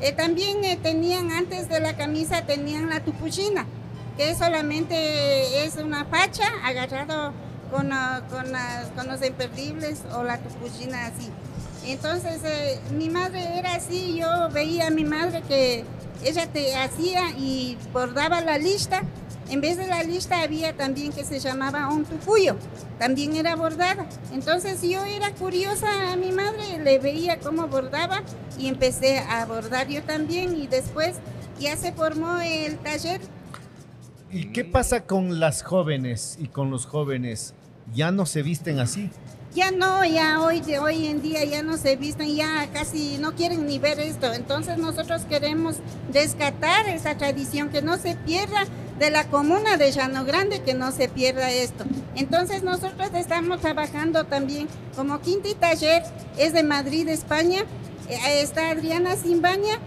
Eh, 0.01 0.13
también 0.13 0.65
eh, 0.65 0.79
tenían, 0.81 1.31
antes 1.33 1.69
de 1.69 1.81
la 1.81 1.97
camisa, 1.97 2.47
tenían 2.47 2.89
la 2.89 3.01
tupuchina, 3.01 3.67
que 4.17 4.35
solamente 4.37 5.65
es 5.65 5.77
una 5.77 6.05
facha 6.05 6.49
agarrado 6.65 7.33
con, 7.73 7.93
ah, 7.93 8.23
con, 8.31 8.47
con 8.95 9.09
los 9.09 9.27
imperdibles 9.27 10.03
o 10.15 10.23
la 10.23 10.39
tupuchina 10.39 11.07
así. 11.07 11.29
Entonces 11.87 12.41
eh, 12.45 12.79
mi 12.97 13.09
madre 13.09 13.59
era 13.59 13.75
así, 13.75 14.19
yo 14.19 14.51
veía 14.53 14.89
a 14.89 14.91
mi 14.91 15.05
madre 15.05 15.43
que 15.43 15.85
ella 16.25 16.47
te 16.47 16.77
hacía 16.77 17.31
y 17.37 17.77
bordaba 17.93 18.41
la 18.41 18.59
lista. 18.59 19.03
En 19.49 19.61
vez 19.61 19.77
de 19.77 19.89
la 19.89 20.05
lista 20.05 20.43
había 20.43 20.77
también 20.77 21.13
que 21.13 21.25
se 21.25 21.41
llamaba 21.41 21.89
un 21.89 22.05
tufuyo, 22.05 22.57
también 22.99 23.35
era 23.35 23.57
bordada. 23.57 24.07
Entonces 24.33 24.81
yo 24.83 25.05
era 25.05 25.33
curiosa 25.33 26.13
a 26.13 26.17
mi 26.17 26.31
madre, 26.31 26.79
le 26.85 26.99
veía 27.01 27.41
cómo 27.41 27.67
bordaba 27.67 28.23
y 28.59 28.69
empecé 28.69 29.19
a 29.19 29.45
bordar 29.47 29.89
yo 29.89 30.03
también 30.03 30.57
y 30.57 30.69
después 30.69 31.17
ya 31.59 31.77
se 31.77 31.93
formó 31.93 32.41
el 32.41 32.79
taller. 32.79 33.21
¿Y 34.31 34.53
qué 34.53 34.65
pasa 34.65 35.07
con 35.07 35.41
las 35.41 35.63
jóvenes 35.63 36.39
y 36.41 36.47
con 36.47 36.71
los 36.71 36.87
jóvenes? 36.87 37.55
¿Ya 37.93 38.13
no 38.13 38.27
se 38.27 38.43
visten 38.43 38.79
así? 38.79 39.11
Ya 39.55 39.71
no, 39.73 40.05
ya 40.05 40.41
hoy 40.41 40.61
de 40.61 40.79
hoy 40.79 41.07
en 41.07 41.23
día 41.23 41.45
ya 41.45 41.63
no 41.63 41.77
se 41.77 41.97
visten, 41.97 42.35
ya 42.35 42.69
casi 42.73 43.19
no 43.19 43.35
quieren 43.35 43.67
ni 43.67 43.79
ver 43.79 43.99
esto. 43.99 44.33
Entonces 44.33 44.79
nosotros 44.79 45.23
queremos 45.29 45.77
rescatar 46.13 46.89
esa 46.89 47.17
tradición, 47.17 47.69
que 47.71 47.83
no 47.83 47.99
se 47.99 48.15
pierda 48.15 48.65
de 48.99 49.11
la 49.11 49.25
comuna 49.29 49.77
de 49.77 49.91
Llano 49.91 50.25
Grande, 50.25 50.63
que 50.63 50.75
no 50.75 50.93
se 50.93 51.09
pierda 51.09 51.51
esto. 51.51 51.85
Entonces 52.15 52.63
nosotros 52.63 53.11
estamos 53.15 53.61
trabajando 53.61 54.25
también 54.25 54.69
como 54.95 55.21
Quinti 55.21 55.55
Taller, 55.55 56.03
es 56.39 56.53
de 56.53 56.63
Madrid, 56.63 57.09
España. 57.09 57.61
Eh, 58.09 58.43
está 58.43 58.71
Adriana 58.71 59.17
Simbaña 59.17 59.79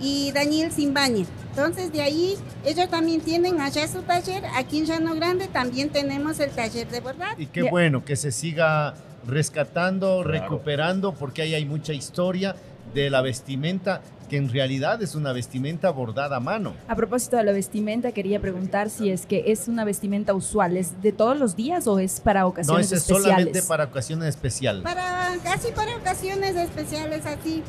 y 0.00 0.32
Daniel 0.32 0.72
Simbaña. 0.72 1.26
Entonces 1.50 1.92
de 1.92 2.00
ahí 2.00 2.36
ellos 2.64 2.88
también 2.88 3.20
tienen 3.20 3.60
allá 3.60 3.88
su 3.88 4.02
taller, 4.02 4.44
aquí 4.54 4.78
en 4.78 4.86
Llano 4.86 5.14
Grande 5.14 5.48
también 5.48 5.90
tenemos 5.90 6.38
el 6.40 6.50
taller 6.50 6.88
de 6.88 7.00
verdad. 7.00 7.36
Y 7.36 7.46
qué 7.46 7.62
bueno 7.62 8.04
que 8.04 8.16
se 8.16 8.30
siga 8.30 8.94
rescatando, 9.26 10.22
recuperando, 10.22 11.12
porque 11.12 11.42
ahí 11.42 11.54
hay 11.54 11.64
mucha 11.64 11.92
historia 11.92 12.56
de 12.94 13.10
la 13.10 13.22
vestimenta 13.22 14.00
que 14.30 14.36
en 14.36 14.48
realidad 14.48 15.02
es 15.02 15.16
una 15.16 15.32
vestimenta 15.32 15.90
bordada 15.90 16.36
a 16.36 16.40
mano. 16.40 16.72
A 16.86 16.94
propósito 16.94 17.36
de 17.36 17.42
la 17.42 17.50
vestimenta, 17.50 18.12
quería 18.12 18.40
preguntar 18.40 18.88
si 18.88 19.10
es 19.10 19.26
que 19.26 19.50
es 19.50 19.66
una 19.66 19.84
vestimenta 19.84 20.34
usual, 20.34 20.76
¿es 20.76 21.02
de 21.02 21.10
todos 21.10 21.36
los 21.36 21.56
días 21.56 21.88
o 21.88 21.98
es 21.98 22.20
para 22.20 22.46
ocasiones 22.46 22.92
especiales? 22.92 23.08
No, 23.08 23.18
es 23.18 23.24
solamente 23.24 23.62
para 23.62 23.84
ocasiones 23.84 24.28
especiales. 24.28 24.84
Para, 24.84 25.36
casi 25.42 25.72
para 25.72 25.96
ocasiones 25.96 26.54
especiales 26.54 27.26
así, 27.26 27.64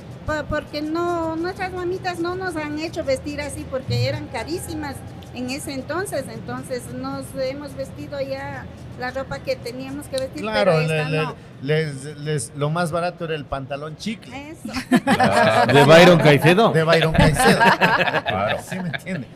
porque 0.49 0.83
no, 0.83 1.35
nuestras 1.35 1.73
mamitas 1.73 2.19
no 2.19 2.35
nos 2.35 2.55
han 2.55 2.77
hecho 2.77 3.03
vestir 3.03 3.41
así 3.41 3.65
porque 3.69 4.07
eran 4.07 4.27
carísimas 4.27 4.95
en 5.33 5.49
ese 5.49 5.73
entonces, 5.73 6.25
entonces 6.31 6.83
nos 6.93 7.25
hemos 7.35 7.75
vestido 7.75 8.19
ya 8.19 8.65
la 8.99 9.11
ropa 9.11 9.39
que 9.39 9.55
teníamos 9.55 10.07
que 10.07 10.17
vestir. 10.17 10.41
Claro, 10.41 10.73
les, 11.61 12.51
lo 12.55 12.69
más 12.69 12.91
barato 12.91 13.25
era 13.25 13.35
el 13.35 13.45
pantalón 13.45 13.95
chicle. 13.97 14.49
Eso. 14.49 14.73
¿De 15.73 15.83
Byron 15.85 16.19
Caicedo? 16.19 16.71
De 16.71 16.83
Byron 16.83 17.13
Caicedo. 17.13 17.59
claro. 17.59 18.57
Sí 18.67 18.75
me 18.79 18.89
entiende. 18.89 19.27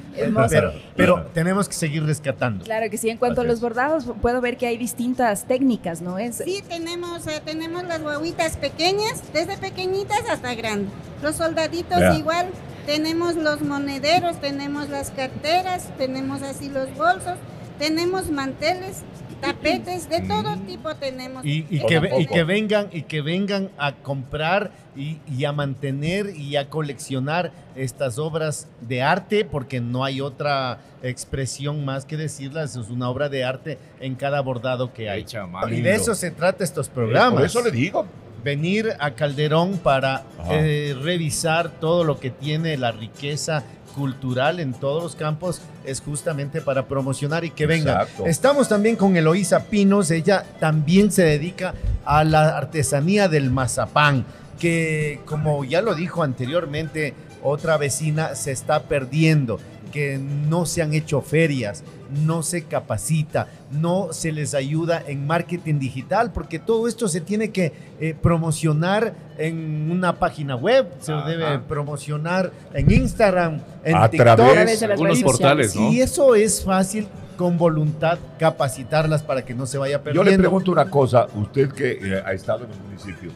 Pero, 0.50 0.74
pero, 0.96 1.26
tenemos 1.34 1.68
que 1.68 1.74
seguir 1.74 2.06
rescatando. 2.06 2.64
Claro 2.64 2.90
que 2.90 2.98
sí. 2.98 3.10
En 3.10 3.18
cuanto 3.18 3.42
a 3.42 3.44
los 3.44 3.60
bordados, 3.60 4.06
puedo 4.22 4.42
ver 4.42 4.58
que 4.58 4.66
hay 4.66 4.78
distintas 4.78 5.46
técnicas, 5.46 6.02
¿no? 6.02 6.18
Es... 6.18 6.38
Sí, 6.38 6.64
tenemos, 6.68 7.28
eh, 7.28 7.42
tenemos 7.44 7.84
las 7.84 8.02
guaguitas 8.02 8.58
pequeñas, 8.58 9.22
desde 9.34 9.58
pequeñitas 9.58 10.22
hasta 10.30 10.56
grandes. 10.56 10.92
Los 11.22 11.36
soldaditos 11.36 12.18
igual 12.18 12.48
tenemos 12.86 13.36
los 13.36 13.62
monederos, 13.62 14.40
tenemos 14.40 14.90
las 14.90 15.12
carteras, 15.12 15.90
tenemos 15.98 16.42
así 16.42 16.70
los 16.70 16.96
bolsos, 16.96 17.38
tenemos 17.80 18.30
manteles, 18.30 19.04
tapetes, 19.42 20.10
de 20.10 20.22
todo 20.22 20.56
mm. 20.56 20.66
tipo 20.66 20.96
tenemos. 20.96 21.44
Y, 21.46 21.64
que, 21.64 22.28
que, 22.32 22.44
vengan 22.44 22.90
y 22.92 23.04
que 23.04 23.22
vengan 23.22 23.70
a 23.78 23.94
comprar 23.94 24.72
y, 24.96 25.20
y, 25.28 25.46
a 25.46 25.52
mantener 25.52 26.36
y 26.36 26.56
a 26.56 26.70
coleccionar 26.70 27.52
estas 27.76 28.18
obras 28.18 28.68
de 28.82 29.02
arte, 29.02 29.46
porque 29.46 29.82
no 29.82 30.04
hay 30.04 30.22
otra 30.22 30.80
expresión 31.04 31.86
más 31.86 32.06
que 32.06 32.18
decirlas, 32.18 32.76
es 32.76 32.90
una 32.90 33.10
obra 33.10 33.30
de 33.30 33.44
arte 33.44 33.78
en 34.00 34.16
cada 34.16 34.42
bordado 34.42 34.94
que 34.94 35.10
hay. 35.10 35.26
Y 35.70 35.82
de 35.82 35.96
eso 35.96 36.16
se 36.16 36.32
trata 36.32 36.64
estos 36.64 36.90
programas. 36.90 37.34
Por 37.34 37.46
eso 37.46 37.64
le 37.64 37.72
digo 37.72 38.06
venir 38.46 38.96
a 39.00 39.10
Calderón 39.16 39.80
para 39.80 40.24
eh, 40.52 40.96
revisar 41.02 41.72
todo 41.80 42.04
lo 42.04 42.20
que 42.20 42.30
tiene 42.30 42.78
la 42.78 42.92
riqueza 42.92 43.64
cultural 43.96 44.60
en 44.60 44.74
todos 44.74 45.02
los 45.02 45.16
campos 45.16 45.62
es 45.84 46.00
justamente 46.00 46.62
para 46.62 46.86
promocionar 46.86 47.44
y 47.44 47.50
que 47.50 47.66
venga. 47.66 48.08
Estamos 48.24 48.70
también 48.70 48.98
con 48.98 49.18
Eloísa 49.18 49.64
Pinos, 49.64 50.12
ella 50.12 50.46
también 50.60 51.12
se 51.12 51.24
dedica 51.24 51.74
a 52.06 52.24
la 52.24 52.56
artesanía 52.56 53.28
del 53.30 53.50
mazapán, 53.50 54.26
que 54.60 55.22
como 55.26 55.64
ya 55.64 55.82
lo 55.82 55.96
dijo 55.96 56.22
anteriormente 56.22 57.16
otra 57.42 57.78
vecina, 57.78 58.36
se 58.36 58.52
está 58.52 58.84
perdiendo 58.84 59.60
que 59.96 60.18
no 60.18 60.66
se 60.66 60.82
han 60.82 60.94
hecho 60.94 61.22
ferias, 61.22 61.86
no 62.26 62.44
se 62.44 62.66
capacita, 62.66 63.48
no 63.72 64.12
se 64.12 64.34
les 64.34 64.54
ayuda 64.54 65.02
en 65.08 65.26
marketing 65.26 65.80
digital, 65.80 66.34
porque 66.34 66.60
todo 66.60 66.90
esto 66.90 67.08
se 67.08 67.22
tiene 67.22 67.52
que 67.52 67.72
eh, 68.02 68.14
promocionar 68.22 69.16
en 69.38 69.90
una 69.90 70.20
página 70.20 70.58
web, 70.58 70.90
se 71.00 71.14
debe 71.14 71.60
promocionar 71.60 72.52
en 72.74 72.92
Instagram, 72.92 73.62
en 73.86 73.96
a 73.96 74.10
TikTok, 74.10 74.36
través 74.36 74.82
de 74.82 74.88
los 74.98 75.24
portales, 75.24 75.74
¿no? 75.74 75.90
Y 75.90 76.02
eso 76.02 76.36
es 76.36 76.62
fácil 76.62 77.08
con 77.38 77.58
voluntad 77.58 78.20
capacitarlas 78.38 79.24
para 79.24 79.46
que 79.46 79.54
no 79.54 79.66
se 79.66 79.78
vaya 79.78 80.04
perdiendo. 80.04 80.30
Yo 80.30 80.30
le 80.30 80.38
pregunto 80.38 80.74
una 80.74 80.90
cosa, 80.90 81.26
usted 81.36 81.72
que 81.72 81.92
eh, 81.92 82.22
ha 82.26 82.34
estado 82.34 82.66
en 82.66 82.72
el 82.72 82.80
municipio, 82.80 83.32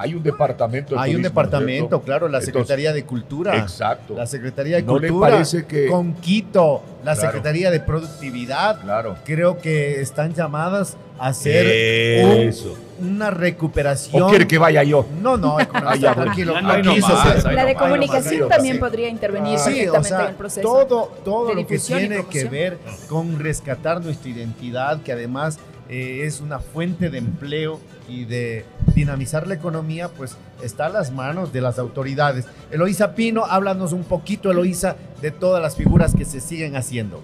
hay 0.00 0.14
un 0.14 0.22
departamento. 0.22 0.98
hay 0.98 1.14
un 1.14 1.20
departamento, 1.20 2.00
claro, 2.00 2.26
la 2.26 2.40
Secretaría 2.40 2.94
de 2.94 3.04
Cultura. 3.04 3.58
Exacto. 3.58 4.14
La 4.16 4.26
Secretaría 4.26 4.76
de 4.76 4.84
Cultura. 4.84 5.30
parece 5.30 5.66
que 5.66 5.88
con 5.88 6.14
Quito, 6.14 6.82
la 7.04 7.14
Secretaría 7.14 7.70
de 7.70 7.80
Productividad. 7.80 8.80
Claro. 8.80 9.16
Creo 9.24 9.58
que 9.58 10.00
están 10.00 10.32
llamadas 10.32 10.96
a 11.18 11.28
hacer 11.28 12.50
una 12.98 13.30
recuperación. 13.30 14.22
¿O 14.22 14.28
quiere 14.28 14.46
que 14.46 14.56
vaya 14.56 14.82
yo? 14.84 15.06
No, 15.20 15.36
no, 15.36 15.58
tranquilo. 15.58 16.58
la 16.58 17.64
de 17.66 17.74
comunicación 17.74 18.48
también 18.48 18.80
podría 18.80 19.08
intervenir 19.08 19.58
sí, 19.58 19.86
o 19.86 20.02
sea, 20.02 20.22
en 20.22 20.28
el 20.28 20.34
proceso. 20.34 20.66
Todo, 20.66 21.12
todo 21.22 21.52
lo 21.52 21.66
que 21.66 21.78
tiene 21.78 22.24
que 22.24 22.44
ver 22.44 22.78
con 23.06 23.38
rescatar 23.38 24.02
nuestra 24.02 24.30
identidad, 24.30 25.02
que 25.02 25.12
además 25.12 25.58
eh, 25.90 26.24
es 26.24 26.40
una 26.40 26.60
fuente 26.60 27.10
de 27.10 27.18
empleo 27.18 27.80
y 28.08 28.24
de 28.24 28.64
dinamizar 28.94 29.48
la 29.48 29.54
economía, 29.54 30.06
pues 30.06 30.36
está 30.62 30.86
a 30.86 30.88
las 30.88 31.10
manos 31.10 31.52
de 31.52 31.60
las 31.60 31.80
autoridades. 31.80 32.46
Eloísa 32.70 33.16
Pino, 33.16 33.44
háblanos 33.44 33.92
un 33.92 34.04
poquito, 34.04 34.52
Eloísa, 34.52 34.94
de 35.20 35.32
todas 35.32 35.60
las 35.60 35.74
figuras 35.74 36.14
que 36.14 36.24
se 36.24 36.40
siguen 36.40 36.76
haciendo. 36.76 37.20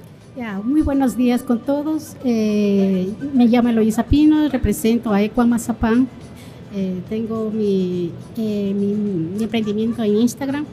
Muy 0.65 0.83
buenos 0.83 1.17
días 1.17 1.45
con 1.45 1.61
todos. 1.61 2.17
Eh, 2.25 3.09
me 3.33 3.47
llamo 3.47 3.69
Eloísa 3.69 4.03
Pino, 4.03 4.49
represento 4.49 5.13
a 5.13 5.23
Equa 5.23 5.47
Mazapán. 5.47 6.09
Eh, 6.75 7.01
tengo 7.09 7.53
mi, 7.53 8.11
mi, 8.37 9.43
emprendimiento 9.45 10.03
en 10.03 10.17
Instagram. 10.17 10.67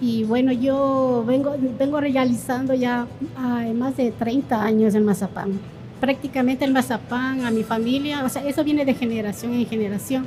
Y 0.00 0.22
bueno, 0.22 0.52
yo 0.52 1.24
vengo, 1.26 2.00
realizando 2.00 2.72
ya 2.72 3.08
más 3.74 3.96
de 3.96 4.12
30 4.12 4.62
años 4.62 4.94
en 4.94 5.04
Mazapán 5.04 5.75
prácticamente 6.00 6.64
el 6.64 6.72
mazapán 6.72 7.44
a 7.44 7.50
mi 7.50 7.62
familia, 7.62 8.24
o 8.24 8.28
sea, 8.28 8.46
eso 8.46 8.62
viene 8.64 8.84
de 8.84 8.94
generación 8.94 9.54
en 9.54 9.66
generación. 9.66 10.26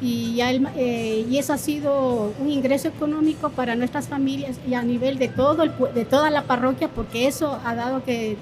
Y, 0.00 0.34
ya 0.34 0.52
eh, 0.52 1.26
y 1.28 1.38
eso 1.38 1.54
ha 1.54 1.58
sido 1.58 2.32
un 2.38 2.50
ingreso 2.50 2.88
económico 2.88 3.48
para 3.48 3.76
nuestras 3.76 4.08
familias 4.08 4.58
y 4.68 4.74
a 4.74 4.82
nivel 4.82 5.18
de, 5.18 5.28
todo 5.28 5.62
el, 5.62 5.72
de 5.94 6.04
toda 6.04 6.30
la 6.30 6.42
parroquia, 6.42 6.88
porque 6.88 7.26
eso 7.26 7.58
ha 7.64 7.74
dado 7.74 8.04
que, 8.04 8.36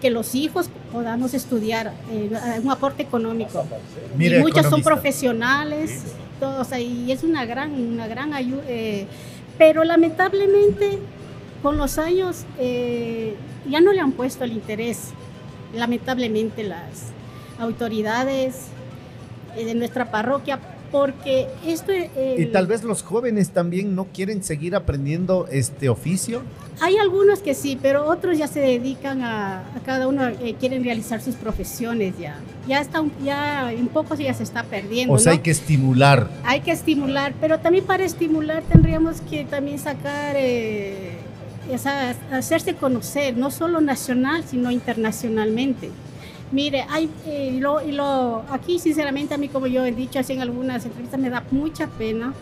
que 0.00 0.10
los 0.10 0.34
hijos 0.34 0.68
podamos 0.92 1.32
estudiar, 1.34 1.92
eh, 2.10 2.30
un 2.62 2.70
aporte 2.70 3.02
económico. 3.04 3.64
y 4.18 4.30
muchos 4.40 4.66
son 4.66 4.82
profesionales, 4.82 6.02
todos, 6.40 6.68
y 6.76 7.12
es 7.12 7.22
una 7.22 7.44
gran, 7.46 7.72
una 7.72 8.08
gran 8.08 8.34
ayuda. 8.34 8.62
Eh, 8.66 9.06
pero 9.58 9.84
lamentablemente, 9.84 10.98
con 11.62 11.78
los 11.78 11.98
años, 11.98 12.44
ya 12.58 13.80
no 13.80 13.92
le 13.92 14.00
han 14.00 14.12
puesto 14.12 14.44
el 14.44 14.52
interés 14.52 15.12
lamentablemente 15.76 16.64
las 16.64 17.12
autoridades 17.58 18.66
eh, 19.56 19.64
de 19.64 19.74
nuestra 19.74 20.10
parroquia 20.10 20.60
porque 20.90 21.48
esto 21.66 21.92
y 21.92 22.46
tal 22.46 22.66
vez 22.66 22.84
los 22.84 23.02
jóvenes 23.02 23.50
también 23.50 23.94
no 23.94 24.06
quieren 24.06 24.42
seguir 24.42 24.74
aprendiendo 24.74 25.46
este 25.50 25.88
oficio. 25.88 26.42
Hay 26.80 26.96
algunos 26.96 27.40
que 27.40 27.54
sí 27.54 27.78
pero 27.80 28.06
otros 28.06 28.38
ya 28.38 28.46
se 28.46 28.60
dedican 28.60 29.22
a, 29.22 29.64
cada 29.84 30.06
uno 30.08 30.28
eh, 30.28 30.54
quieren 30.58 30.84
realizar 30.84 31.20
sus 31.20 31.34
profesiones 31.34 32.18
ya. 32.18 32.38
Ya 32.68 32.80
está 32.80 33.04
ya 33.24 33.72
un 33.78 33.88
poco 33.88 34.14
ya 34.14 34.34
se 34.34 34.42
está 34.42 34.62
perdiendo 34.64 35.14
o 35.14 35.18
sea 35.18 35.32
hay 35.32 35.38
que 35.38 35.50
estimular. 35.50 36.30
Hay 36.44 36.60
que 36.60 36.72
estimular 36.72 37.34
pero 37.40 37.58
también 37.58 37.84
para 37.84 38.04
estimular 38.04 38.62
tendríamos 38.62 39.20
que 39.22 39.44
también 39.44 39.78
sacar 39.78 40.36
eh, 40.36 41.05
es 41.70 41.86
hacerse 41.86 42.74
conocer, 42.74 43.36
no 43.36 43.50
solo 43.50 43.80
nacional, 43.80 44.44
sino 44.44 44.70
internacionalmente. 44.70 45.90
Mire, 46.52 46.86
hay, 46.88 47.10
eh, 47.26 47.56
lo, 47.58 47.80
lo, 47.80 48.44
aquí 48.50 48.78
sinceramente 48.78 49.34
a 49.34 49.38
mí, 49.38 49.48
como 49.48 49.66
yo 49.66 49.84
he 49.84 49.92
dicho 49.92 50.20
así 50.20 50.32
en 50.32 50.42
algunas 50.42 50.84
entrevistas, 50.84 51.18
me 51.18 51.28
da 51.28 51.42
mucha 51.50 51.88
pena 51.88 52.34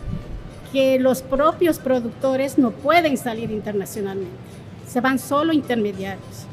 que 0.71 0.99
los 0.99 1.21
propios 1.23 1.79
productores 1.79 2.57
no 2.57 2.71
pueden 2.71 3.17
salir 3.17 3.49
internacionalmente. 3.49 4.35
Se 4.87 5.01
van 5.01 5.17
solo 5.17 5.53
intermediarios. 5.53 6.45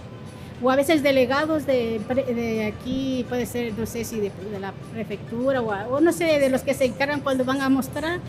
O 0.63 0.71
a 0.71 0.77
veces 0.77 1.03
delegados 1.03 1.67
de, 1.67 2.01
de 2.35 2.67
aquí, 2.67 3.27
puede 3.29 3.47
ser, 3.47 3.77
no 3.77 3.85
sé 3.85 4.05
si 4.05 4.21
de, 4.21 4.31
la 4.61 4.73
prefectura 4.93 5.61
o, 5.61 5.97
o, 5.97 6.01
no 6.01 6.13
sé, 6.13 6.39
de 6.39 6.49
los 6.49 6.63
que 6.63 6.73
se 6.73 6.85
encargan 6.85 7.21
cuando 7.21 7.45
van 7.45 7.61
a 7.61 7.69
mostrar. 7.69 8.21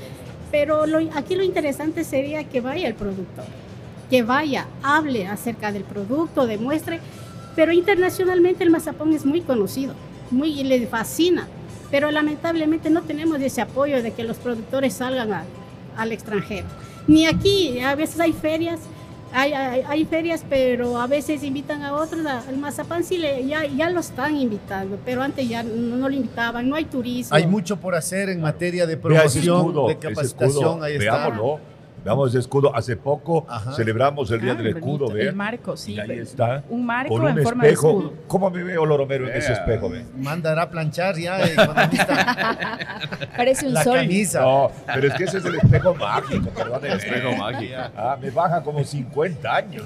Pero 0.52 0.86
lo, 0.86 0.98
aquí 1.16 1.36
lo 1.36 1.44
interesante 1.44 2.04
sería 2.04 2.44
que 2.44 2.60
vaya 2.60 2.88
el 2.88 2.96
productor 2.96 3.46
que 4.10 4.24
vaya, 4.24 4.68
hable 4.82 5.28
acerca 5.28 5.72
del 5.72 5.84
producto, 5.84 6.46
demuestre, 6.46 7.00
pero 7.56 7.72
internacionalmente 7.72 8.64
el 8.64 8.70
mazapán 8.70 9.14
es 9.14 9.26
muy 9.26 9.42
conocido, 9.42 9.94
muy 10.32 10.64
le 10.64 10.88
fascina, 10.88 11.48
pero 11.92 12.12
lamentablemente 12.12 12.90
no 12.90 13.04
tenemos 13.04 13.40
ese 13.42 13.62
apoyo 13.62 14.02
de 14.02 14.12
que 14.12 14.24
los 14.24 14.38
productores 14.38 14.94
salgan 14.94 15.44
al 15.96 16.12
extranjero. 16.12 16.68
Ni 17.08 17.26
aquí, 17.28 17.80
a 17.80 17.96
veces 17.96 18.20
hay 18.20 18.34
ferias, 18.34 18.80
hay, 19.34 19.52
hay, 19.54 20.06
ferias, 20.06 20.46
pero 20.48 21.00
a 21.00 21.08
veces 21.08 21.44
invitan 21.44 21.82
a 21.82 21.94
otros. 21.94 22.22
El 22.48 22.58
mazapán 22.58 23.04
sí 23.04 23.18
le, 23.18 23.46
ya, 23.46 23.66
ya 23.66 23.90
lo 23.90 24.00
están 24.00 24.38
invitando, 24.38 24.98
pero 25.04 25.22
antes 25.22 25.50
ya 25.50 25.64
no, 25.64 26.08
lo 26.08 26.16
invitaban, 26.16 26.70
no 26.70 26.76
hay 26.76 26.86
turismo. 26.86 27.36
Hay 27.36 27.48
mucho 27.48 27.78
por 27.78 27.96
hacer 27.96 28.30
en 28.30 28.42
materia 28.42 28.86
de 28.86 28.96
promoción, 28.96 29.88
de 29.88 29.98
capacitación, 29.98 30.84
ahí 30.84 30.96
está. 30.96 31.34
Veamos 32.04 32.30
ese 32.30 32.40
escudo. 32.40 32.76
Hace 32.76 32.98
poco 32.98 33.46
celebramos 33.76 34.30
el 34.32 34.42
Día 34.42 34.52
ah, 34.52 34.56
del 34.56 34.68
Escudo. 34.68 35.10
Vea. 35.10 35.30
El 35.30 35.36
marco, 35.36 35.78
sí. 35.78 35.94
Y 35.94 36.00
ahí 36.00 36.20
está. 36.20 36.64
Un 36.70 36.86
marco 36.86 37.14
con 37.14 37.24
un 37.24 37.38
en 37.38 37.44
forma 37.44 37.64
espejo. 37.66 37.88
de 37.88 37.94
escudo. 37.94 38.14
¿Cómo 38.28 38.50
me 38.50 38.64
veo, 38.64 38.86
Loromero, 38.86 39.30
en 39.30 39.38
ese 39.38 39.54
espejo? 39.54 39.90
Ve? 39.90 40.06
Mandará 40.18 40.64
a 40.64 40.70
planchar 40.70 41.18
ya. 41.18 41.40
Eh, 41.46 41.56
Parece 43.38 43.68
un 43.68 43.74
la 43.74 43.84
sol. 43.84 43.96
camisa. 43.96 44.42
No, 44.42 44.72
pero 44.86 45.08
es 45.08 45.14
que 45.16 45.24
ese 45.24 45.38
es 45.38 45.46
el 45.46 45.56
espejo 45.56 45.96
mágico, 45.96 46.50
perdón. 46.50 46.86
El 46.86 46.94
espejo 46.94 47.36
mágico. 47.38 47.76
Ah, 47.96 48.18
me 48.20 48.30
baja 48.32 48.62
como 48.62 48.84
50 48.84 49.56
años. 49.56 49.86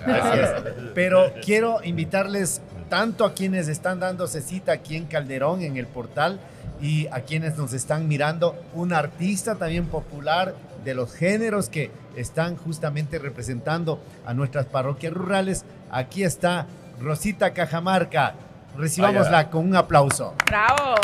Pero 0.95 1.31
quiero 1.43 1.83
invitarles 1.83 2.61
tanto 2.89 3.25
a 3.25 3.33
quienes 3.33 3.67
están 3.67 3.99
dándose 3.99 4.41
cita 4.41 4.71
aquí 4.71 4.95
en 4.95 5.05
Calderón, 5.05 5.61
en 5.61 5.77
el 5.77 5.87
portal, 5.87 6.39
y 6.81 7.07
a 7.07 7.21
quienes 7.21 7.57
nos 7.57 7.73
están 7.73 8.07
mirando, 8.07 8.55
un 8.73 8.93
artista 8.93 9.55
también 9.55 9.87
popular 9.87 10.53
de 10.87 10.95
los 10.95 11.13
géneros 11.13 11.67
que 11.67 11.91
están 12.15 12.55
justamente 12.55 13.19
representando 13.19 14.01
a 14.25 14.33
nuestras 14.33 14.67
parroquias 14.67 15.11
rurales. 15.11 15.65
Aquí 15.91 16.23
está 16.23 16.65
Rosita 17.01 17.51
Cajamarca. 17.51 18.35
Recibámosla 18.77 19.49
con 19.49 19.65
un 19.65 19.75
aplauso. 19.75 20.33
¡Bravo! 20.45 20.95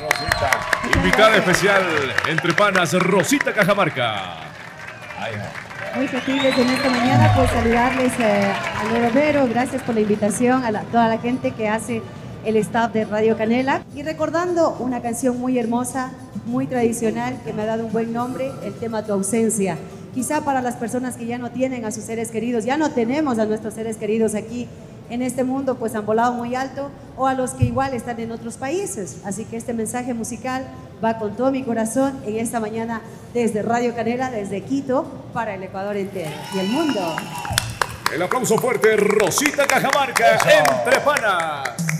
Rosita. 0.00 0.50
Invitada 0.96 1.36
especial 1.36 1.82
entre 2.30 2.54
panas, 2.54 2.94
Rosita 2.94 3.52
Cajamarca. 3.52 4.38
Muy 5.96 6.08
felices 6.08 6.56
en 6.56 6.70
esta 6.70 6.88
mañana 6.88 7.34
por 7.36 7.46
saludarles 7.46 8.12
eh, 8.18 8.50
al 8.78 9.02
Romero. 9.02 9.46
Gracias 9.48 9.82
por 9.82 9.96
la 9.96 10.00
invitación 10.00 10.64
a 10.64 10.80
toda 10.84 11.08
la 11.08 11.18
gente 11.18 11.50
que 11.50 11.68
hace 11.68 12.00
el 12.46 12.56
staff 12.56 12.90
de 12.94 13.04
Radio 13.04 13.36
Canela. 13.36 13.82
Y 13.94 14.02
recordando 14.02 14.70
una 14.78 15.02
canción 15.02 15.38
muy 15.38 15.58
hermosa, 15.58 16.10
muy 16.46 16.66
tradicional, 16.66 17.38
que 17.44 17.52
me 17.52 17.62
ha 17.62 17.66
dado 17.66 17.86
un 17.86 17.92
buen 17.92 18.12
nombre, 18.12 18.50
el 18.64 18.74
tema 18.74 19.04
Tu 19.04 19.12
ausencia. 19.12 19.78
Quizá 20.14 20.44
para 20.44 20.60
las 20.60 20.74
personas 20.76 21.16
que 21.16 21.26
ya 21.26 21.38
no 21.38 21.50
tienen 21.50 21.84
a 21.84 21.90
sus 21.90 22.04
seres 22.04 22.30
queridos, 22.30 22.64
ya 22.64 22.76
no 22.76 22.90
tenemos 22.90 23.38
a 23.38 23.46
nuestros 23.46 23.74
seres 23.74 23.96
queridos 23.96 24.34
aquí 24.34 24.68
en 25.08 25.22
este 25.22 25.44
mundo, 25.44 25.76
pues 25.76 25.94
han 25.94 26.06
volado 26.06 26.32
muy 26.32 26.54
alto, 26.54 26.90
o 27.16 27.26
a 27.26 27.34
los 27.34 27.50
que 27.50 27.64
igual 27.64 27.94
están 27.94 28.18
en 28.20 28.30
otros 28.30 28.56
países. 28.56 29.18
Así 29.24 29.44
que 29.44 29.56
este 29.56 29.74
mensaje 29.74 30.14
musical 30.14 30.66
va 31.04 31.18
con 31.18 31.36
todo 31.36 31.50
mi 31.50 31.62
corazón 31.62 32.18
en 32.26 32.36
esta 32.36 32.60
mañana 32.60 33.02
desde 33.34 33.62
Radio 33.62 33.94
Canela, 33.94 34.30
desde 34.30 34.62
Quito, 34.62 35.04
para 35.32 35.54
el 35.54 35.62
Ecuador 35.62 35.96
entero 35.96 36.30
y 36.54 36.58
el 36.60 36.68
mundo. 36.68 37.00
El 38.12 38.22
aplauso 38.22 38.56
fuerte, 38.56 38.96
Rosita 38.96 39.66
Cajamarca, 39.66 40.32
entre 40.34 41.00
panas. 41.00 41.99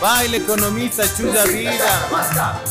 Baile 0.00 0.36
economista, 0.38 1.06
chulla 1.06 1.44
vida. 1.44 2.69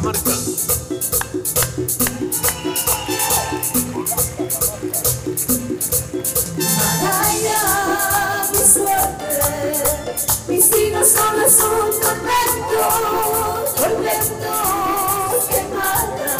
Cajamarca. 0.00 0.30
Maraya, 7.02 7.60
mi 8.50 8.62
suerte, 8.72 9.44
mis 10.48 10.66
hijos 10.76 11.08
solo 11.08 11.42
es 11.46 11.58
un 11.60 11.90
tormento, 12.00 12.82
tormento 13.76 14.52
que 15.48 15.60
mata, 15.74 16.34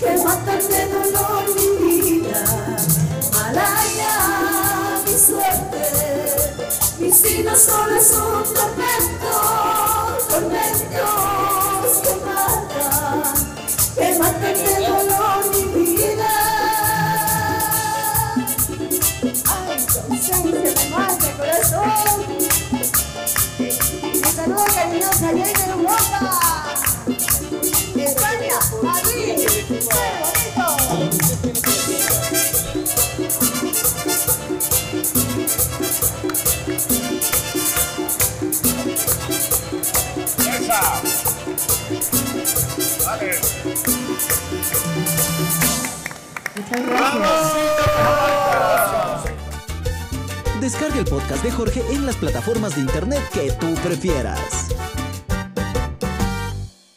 que 0.00 0.10
mata 0.24 0.54
de 0.56 0.80
dolor 0.88 1.44
mi 1.54 1.68
vida. 2.00 2.42
Malaya, 3.32 4.14
mi 5.06 5.16
suerte, 5.16 5.82
mis 6.98 7.18
hijos 7.24 7.58
solo 7.60 7.94
es 7.96 8.10
un 8.10 8.54
tormento, 8.54 8.77
Muchas 46.70 46.86
gracias. 46.86 47.54
Descarga 50.60 50.98
el 50.98 51.04
podcast 51.06 51.42
de 51.42 51.50
Jorge 51.50 51.82
en 51.90 52.04
las 52.04 52.16
plataformas 52.16 52.74
de 52.74 52.82
internet 52.82 53.22
que 53.32 53.50
tú 53.52 53.74
prefieras. 53.76 54.68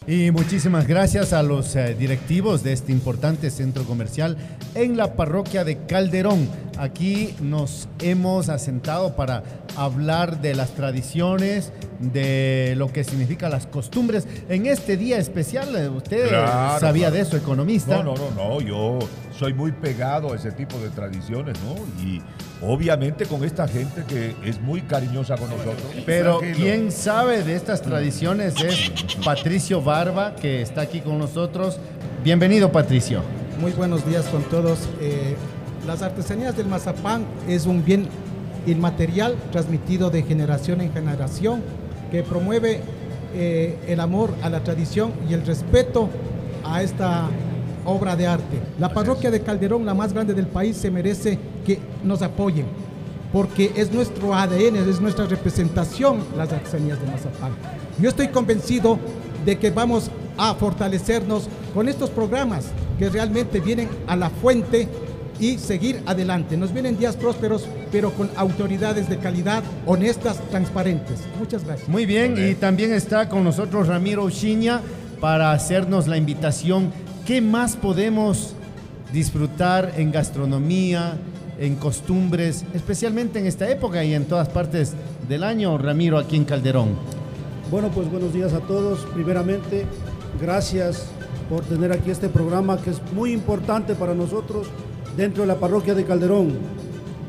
Y 0.07 0.31
muchísimas 0.31 0.88
gracias 0.88 1.31
a 1.31 1.41
los 1.41 1.73
eh, 1.77 1.95
directivos 1.97 2.63
de 2.63 2.73
este 2.73 2.91
importante 2.91 3.49
centro 3.49 3.86
comercial 3.86 4.36
en 4.75 4.97
la 4.97 5.15
parroquia 5.15 5.63
de 5.63 5.86
Calderón. 5.86 6.49
Aquí 6.77 7.34
nos 7.39 7.88
hemos 7.99 8.49
asentado 8.49 9.15
para 9.15 9.43
hablar 9.77 10.41
de 10.41 10.53
las 10.53 10.71
tradiciones, 10.71 11.71
de 12.01 12.73
lo 12.77 12.91
que 12.91 13.03
significa 13.03 13.47
las 13.49 13.67
costumbres. 13.67 14.27
En 14.49 14.65
este 14.65 14.97
día 14.97 15.17
especial, 15.17 15.91
usted 15.95 16.27
Claro, 16.29 16.79
sabía 16.79 17.03
claro. 17.09 17.15
de 17.15 17.21
eso, 17.21 17.37
economista. 17.37 17.97
No, 18.03 18.15
no, 18.15 18.15
no, 18.15 18.31
no. 18.31 18.61
Yo 18.61 18.99
soy 19.37 19.53
muy 19.53 19.71
pegado 19.71 20.33
a 20.33 20.35
ese 20.35 20.51
tipo 20.51 20.77
de 20.79 20.89
tradiciones, 20.89 21.57
¿no? 21.63 21.75
Y 22.03 22.21
obviamente 22.61 23.25
con 23.25 23.43
esta 23.43 23.67
gente 23.67 24.03
que 24.07 24.35
es 24.43 24.59
muy 24.61 24.81
cariñosa 24.81 25.35
con 25.37 25.49
nosotros. 25.49 25.81
Pero 26.05 26.39
Tranquilo. 26.39 26.65
quien 26.65 26.91
sabe 26.91 27.43
de 27.43 27.55
estas 27.55 27.81
tradiciones 27.81 28.55
es 28.63 28.91
Patricio 29.23 29.81
Barba, 29.81 30.35
que 30.35 30.61
está 30.61 30.81
aquí 30.81 31.01
con 31.01 31.17
nosotros. 31.17 31.79
Bienvenido, 32.23 32.71
Patricio. 32.71 33.21
Muy 33.59 33.71
buenos 33.73 34.05
días 34.07 34.25
con 34.25 34.43
todos. 34.43 34.89
Eh, 35.01 35.35
las 35.87 36.01
artesanías 36.01 36.55
del 36.57 36.67
mazapán 36.67 37.25
es 37.47 37.65
un 37.65 37.83
bien 37.83 38.07
inmaterial 38.67 39.35
transmitido 39.51 40.11
de 40.11 40.21
generación 40.21 40.81
en 40.81 40.93
generación 40.93 41.63
que 42.12 42.24
promueve 42.24 42.82
eh, 43.34 43.78
el 43.88 44.00
amor 44.00 44.34
a 44.43 44.50
la 44.50 44.63
tradición 44.63 45.13
y 45.30 45.34
el 45.34 45.45
respeto 45.45 46.10
a 46.63 46.84
esta 46.84 47.30
obra 47.86 48.15
de 48.15 48.28
arte. 48.28 48.62
La 48.80 48.93
parroquia 48.93 49.32
de 49.32 49.41
Calderón, 49.41 49.86
la 49.86 49.93
más 49.93 50.13
grande 50.13 50.34
del 50.34 50.47
país, 50.47 50.78
se 50.78 50.91
merece 50.91 51.39
que 51.65 51.80
nos 52.04 52.21
apoyen 52.21 52.65
porque 53.32 53.71
es 53.76 53.91
nuestro 53.93 54.36
ADN, 54.36 54.76
es 54.76 55.00
nuestra 55.00 55.26
representación 55.26 56.24
las 56.38 56.52
artesanías 56.52 57.00
de 57.00 57.08
Mazapán. 57.08 57.54
Yo 58.00 58.10
estoy 58.10 58.28
convencido 58.28 59.00
de 59.45 59.58
que 59.58 59.71
vamos 59.71 60.12
a 60.38 60.54
fortalecernos 60.56 61.47
con 61.74 61.88
estos 61.88 62.10
programas 62.10 62.67
que 63.00 63.10
realmente 63.10 63.60
vienen 63.60 63.89
a 64.08 64.15
la 64.15 64.30
fuente 64.30 64.88
y 65.41 65.58
seguir 65.58 66.01
adelante. 66.06 66.56
Nos 66.56 66.71
vienen 66.71 66.97
días 66.97 67.17
prósperos, 67.17 67.67
pero 67.91 68.13
con 68.13 68.30
autoridades 68.38 69.10
de 69.10 69.17
calidad, 69.17 69.63
honestas, 69.88 70.39
transparentes. 70.51 71.19
Muchas 71.38 71.65
gracias. 71.65 71.89
Muy 71.89 72.06
bien, 72.06 72.36
y 72.38 72.54
también 72.54 72.93
está 72.93 73.27
con 73.27 73.43
nosotros 73.43 73.88
Ramiro 73.88 74.23
Uchiña 74.23 74.82
para 75.19 75.51
hacernos 75.51 76.08
la 76.08 76.15
invitación. 76.15 76.91
¿Qué 77.25 77.41
más 77.41 77.75
podemos 77.75 78.54
disfrutar 79.12 79.93
en 79.97 80.12
gastronomía, 80.12 81.17
en 81.60 81.75
costumbres, 81.75 82.63
especialmente 82.73 83.39
en 83.39 83.47
esta 83.47 83.69
época 83.69 84.04
y 84.04 84.13
en 84.13 84.25
todas 84.25 84.47
partes 84.47 84.93
del 85.27 85.43
año, 85.43 85.77
Ramiro, 85.77 86.19
aquí 86.19 86.36
en 86.36 86.45
Calderón? 86.45 86.89
Bueno, 87.71 87.89
pues 87.89 88.10
buenos 88.12 88.32
días 88.32 88.54
a 88.54 88.60
todos. 88.60 89.08
Primeramente, 89.13 89.86
gracias 90.39 91.08
por 91.49 91.63
tener 91.63 91.91
aquí 91.91 92.12
este 92.12 92.30
programa 92.30 92.77
que 92.77 92.91
es 92.91 93.01
muy 93.13 93.32
importante 93.34 93.95
para 93.95 94.13
nosotros 94.13 94.67
dentro 95.21 95.43
de 95.43 95.47
la 95.47 95.60
parroquia 95.60 95.93
de 95.93 96.03
Calderón. 96.03 96.57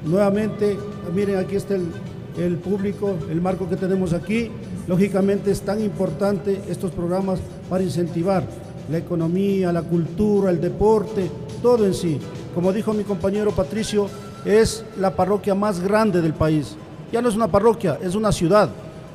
Nuevamente, 0.06 0.78
miren, 1.14 1.36
aquí 1.36 1.56
está 1.56 1.74
el, 1.74 2.56
público, 2.56 3.16
el 3.30 3.42
marco 3.42 3.68
que 3.68 3.76
tenemos 3.76 4.14
aquí. 4.14 4.50
Lógicamente 4.88 5.50
es 5.50 5.60
tan 5.60 5.78
importante 5.78 6.62
estos 6.70 6.90
programas 6.90 7.38
para 7.68 7.84
incentivar 7.84 8.44
la 8.90 8.96
economía, 8.96 9.70
la 9.72 9.82
cultura, 9.82 10.50
el 10.50 10.58
deporte, 10.58 11.30
todo 11.60 11.84
en 11.84 11.92
sí. 11.92 12.18
Como 12.54 12.72
dijo 12.72 12.94
mi 12.94 13.04
compañero 13.04 13.50
Patricio, 13.50 14.08
es 14.46 14.86
la 14.98 15.14
parroquia 15.14 15.54
más 15.54 15.80
grande 15.80 16.22
del 16.22 16.32
país. 16.32 16.76
Ya 17.12 17.20
no 17.20 17.28
es 17.28 17.36
una 17.36 17.48
parroquia, 17.48 17.98
es 18.02 18.14
una 18.14 18.32
ciudad. 18.32 18.70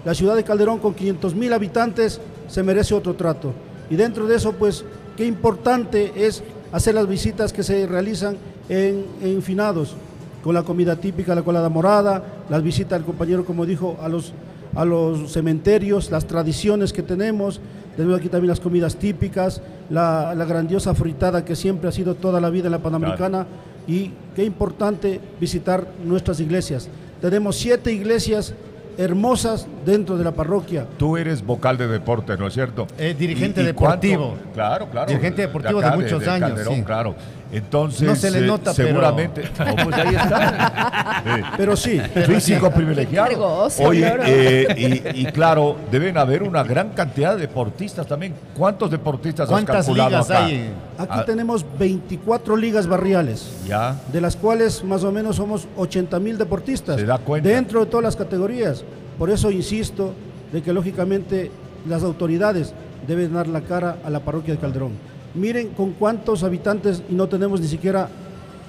La 0.05 0.13
ciudad 0.13 0.35
de 0.35 0.43
Calderón 0.43 0.77
con 0.77 0.93
500 0.93 1.33
mil 1.33 1.51
habitantes 1.51 2.21
se 2.47 2.61
merece 2.61 2.93
otro 2.93 3.15
trato. 3.15 3.53
Y 3.89 3.95
dentro 3.95 4.27
de 4.27 4.35
eso, 4.35 4.51
pues, 4.51 4.85
qué 5.15 5.25
importante 5.25 6.27
es 6.27 6.43
hacer 6.71 6.93
las 6.93 7.07
visitas 7.07 7.51
que 7.51 7.63
se 7.63 7.87
realizan 7.87 8.37
en, 8.69 9.05
en 9.21 9.41
finados, 9.41 9.95
con 10.43 10.53
la 10.53 10.63
comida 10.63 10.95
típica, 10.95 11.35
la 11.35 11.41
colada 11.41 11.69
morada, 11.69 12.23
las 12.49 12.63
visitas 12.63 12.99
al 12.99 13.05
compañero, 13.05 13.45
como 13.45 13.65
dijo, 13.65 13.97
a 14.01 14.07
los, 14.07 14.33
a 14.75 14.85
los 14.85 15.31
cementerios, 15.31 16.11
las 16.11 16.25
tradiciones 16.25 16.93
que 16.93 17.03
tenemos, 17.03 17.59
tenemos 17.95 18.19
aquí 18.19 18.29
también 18.29 18.49
las 18.49 18.59
comidas 18.59 18.95
típicas, 18.95 19.61
la, 19.89 20.33
la 20.35 20.45
grandiosa 20.45 20.93
fritada 20.93 21.43
que 21.43 21.55
siempre 21.55 21.89
ha 21.89 21.91
sido 21.91 22.15
toda 22.15 22.39
la 22.39 22.49
vida 22.49 22.67
en 22.67 22.73
la 22.73 22.79
Panamericana 22.79 23.47
y 23.87 24.11
qué 24.35 24.43
importante 24.43 25.19
visitar 25.39 25.87
nuestras 26.05 26.39
iglesias. 26.39 26.89
Tenemos 27.21 27.55
siete 27.55 27.91
iglesias 27.91 28.53
hermosas 28.97 29.67
dentro 29.85 30.17
de 30.17 30.23
la 30.23 30.31
parroquia. 30.31 30.85
Tú 30.97 31.17
eres 31.17 31.45
vocal 31.45 31.77
de 31.77 31.87
deporte, 31.87 32.35
¿no 32.37 32.47
es 32.47 32.53
cierto? 32.53 32.87
Eh, 32.97 33.15
dirigente 33.17 33.63
deportivo. 33.63 34.35
Claro, 34.53 34.89
claro. 34.89 35.07
Dirigente 35.07 35.43
deportivo 35.43 35.81
de, 35.81 35.91
muchos 35.91 36.27
años. 36.27 36.49
Calderón, 36.49 36.83
claro. 36.83 37.15
Entonces, 37.51 38.01
no 38.07 38.15
se 38.15 38.29
le 38.31 38.39
eh, 38.39 38.47
nota, 38.47 38.73
seguramente. 38.73 39.43
Pero... 39.57 39.69
No, 39.77 39.83
pues 39.85 39.95
ahí 39.97 40.15
está. 40.15 41.23
Pero 41.57 41.75
sí. 41.77 41.99
Físico 42.25 42.69
privilegiado. 42.71 43.67
Oye, 43.79 44.13
eh, 44.25 45.03
y, 45.13 45.21
y, 45.21 45.25
claro, 45.31 45.77
deben 45.91 46.17
haber 46.17 46.43
una 46.43 46.63
gran 46.63 46.89
cantidad 46.89 47.35
de 47.35 47.41
deportistas 47.41 48.05
también. 48.07 48.33
¿Cuántos 48.55 48.91
deportistas 48.91 49.49
has 49.51 49.63
calculado 49.65 50.09
ligas 50.09 50.29
acá? 50.29 50.45
hay? 50.45 50.71
Aquí 50.97 51.13
Ah. 51.19 51.25
tenemos 51.25 51.65
24 51.79 52.57
ligas 52.57 52.87
barriales. 52.87 53.49
Ya. 53.67 53.95
de 54.11 54.21
las 54.21 54.35
cuales 54.35 54.83
más 54.83 55.03
o 55.03 55.11
menos 55.11 55.35
somos 55.37 55.67
80 55.77 56.19
mil 56.19 56.37
deportistas 56.37 56.97
Se 56.99 57.05
da 57.05 57.17
cuenta. 57.17 57.47
dentro 57.49 57.79
de 57.81 57.85
todas 57.85 58.03
las 58.03 58.15
categorías. 58.15 58.83
Por 59.17 59.29
eso 59.29 59.51
insisto 59.51 60.13
de 60.51 60.61
que 60.61 60.71
lógicamente 60.73 61.51
las 61.87 62.03
autoridades 62.03 62.73
deben 63.07 63.33
dar 63.33 63.47
la 63.47 63.61
cara 63.61 63.97
a 64.05 64.09
la 64.09 64.19
parroquia 64.19 64.53
de 64.53 64.59
Calderón. 64.59 64.91
Miren 65.33 65.69
con 65.69 65.91
cuántos 65.93 66.43
habitantes 66.43 67.03
y 67.09 67.13
no 67.13 67.27
tenemos 67.27 67.61
ni 67.61 67.67
siquiera 67.67 68.09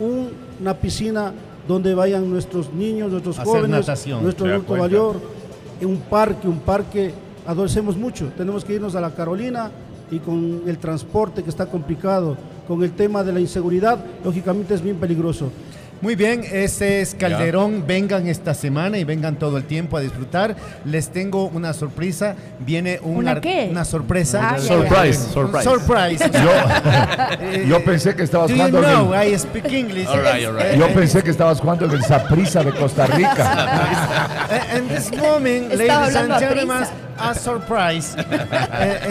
un- 0.00 0.28
una 0.60 0.74
piscina 0.74 1.32
donde 1.66 1.94
vayan 1.94 2.28
nuestros 2.30 2.72
niños, 2.72 3.10
nuestros 3.10 3.38
Hacer 3.38 3.46
jóvenes, 3.46 3.80
natación. 3.86 4.22
nuestro 4.22 4.46
adulto 4.46 4.74
mayor, 4.76 5.16
en 5.80 5.88
un 5.88 5.98
parque, 5.98 6.48
un 6.48 6.58
parque, 6.60 7.12
adolecemos 7.46 7.96
mucho. 7.96 8.30
Tenemos 8.36 8.64
que 8.64 8.74
irnos 8.74 8.94
a 8.94 9.00
la 9.00 9.10
Carolina 9.14 9.70
y 10.10 10.18
con 10.18 10.62
el 10.66 10.78
transporte 10.78 11.42
que 11.42 11.50
está 11.50 11.66
complicado, 11.66 12.36
con 12.66 12.82
el 12.82 12.92
tema 12.92 13.22
de 13.22 13.32
la 13.32 13.40
inseguridad, 13.40 13.98
lógicamente 14.24 14.74
es 14.74 14.82
bien 14.82 14.96
peligroso. 14.96 15.50
Muy 16.00 16.14
bien, 16.14 16.44
ese 16.50 17.00
es 17.00 17.14
Calderón. 17.16 17.84
Vengan 17.86 18.28
esta 18.28 18.54
semana 18.54 18.98
y 18.98 19.04
vengan 19.04 19.36
todo 19.36 19.56
el 19.56 19.64
tiempo 19.64 19.96
a 19.96 20.00
disfrutar. 20.00 20.54
Les 20.84 21.08
tengo 21.08 21.46
una 21.46 21.72
sorpresa. 21.72 22.36
Viene 22.60 23.00
un 23.02 23.16
¿Una 23.16 23.40
qué? 23.40 23.66
una 23.70 23.84
sorpresa. 23.84 24.50
Ah, 24.54 24.58
Surprise, 24.60 25.18
surprise. 25.32 25.64
surprise. 25.64 26.30
Yo, 26.32 27.62
yo 27.68 27.84
pensé 27.84 28.14
que 28.14 28.22
estabas 28.22 28.48
Do 28.48 28.54
you 28.54 28.62
jugando 28.62 28.78
en 28.78 28.94
know 28.94 29.14
el- 29.14 29.32
I 29.34 29.38
speak 29.38 29.72
English? 29.72 30.06
All 30.06 30.20
right, 30.22 30.46
all 30.46 30.54
right. 30.54 30.78
Yo 30.78 30.86
pensé 30.94 31.22
que 31.22 31.30
estabas 31.30 31.60
jugando 31.60 31.86
en 31.86 31.90
el 31.92 32.04
Saprissa 32.04 32.62
de 32.62 32.70
Costa 32.72 33.06
Rica. 33.06 34.46
eh, 34.50 34.76
And 34.76 34.88
this 34.88 35.10
moment, 35.16 35.72
Estaba 35.72 36.00
ladies 36.06 36.16
and 36.16 36.32
a 36.32 36.38
gentlemen, 36.38 36.76
prisa. 36.78 36.92
a 37.30 37.34
surprise. 37.34 38.16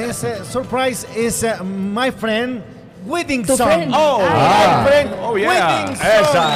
Ese 0.10 0.46
surprise 0.50 1.06
is 1.18 1.44
uh, 1.44 1.62
my 1.64 2.12
friend 2.12 2.62
Tu 3.06 3.58
friend. 3.58 3.94
Oh, 3.96 4.20
Ah, 4.22 4.82
my 4.84 4.90
friend 4.90 5.10
Oh, 5.22 5.38
yeah. 5.38 5.86
Whittington. 5.86 6.52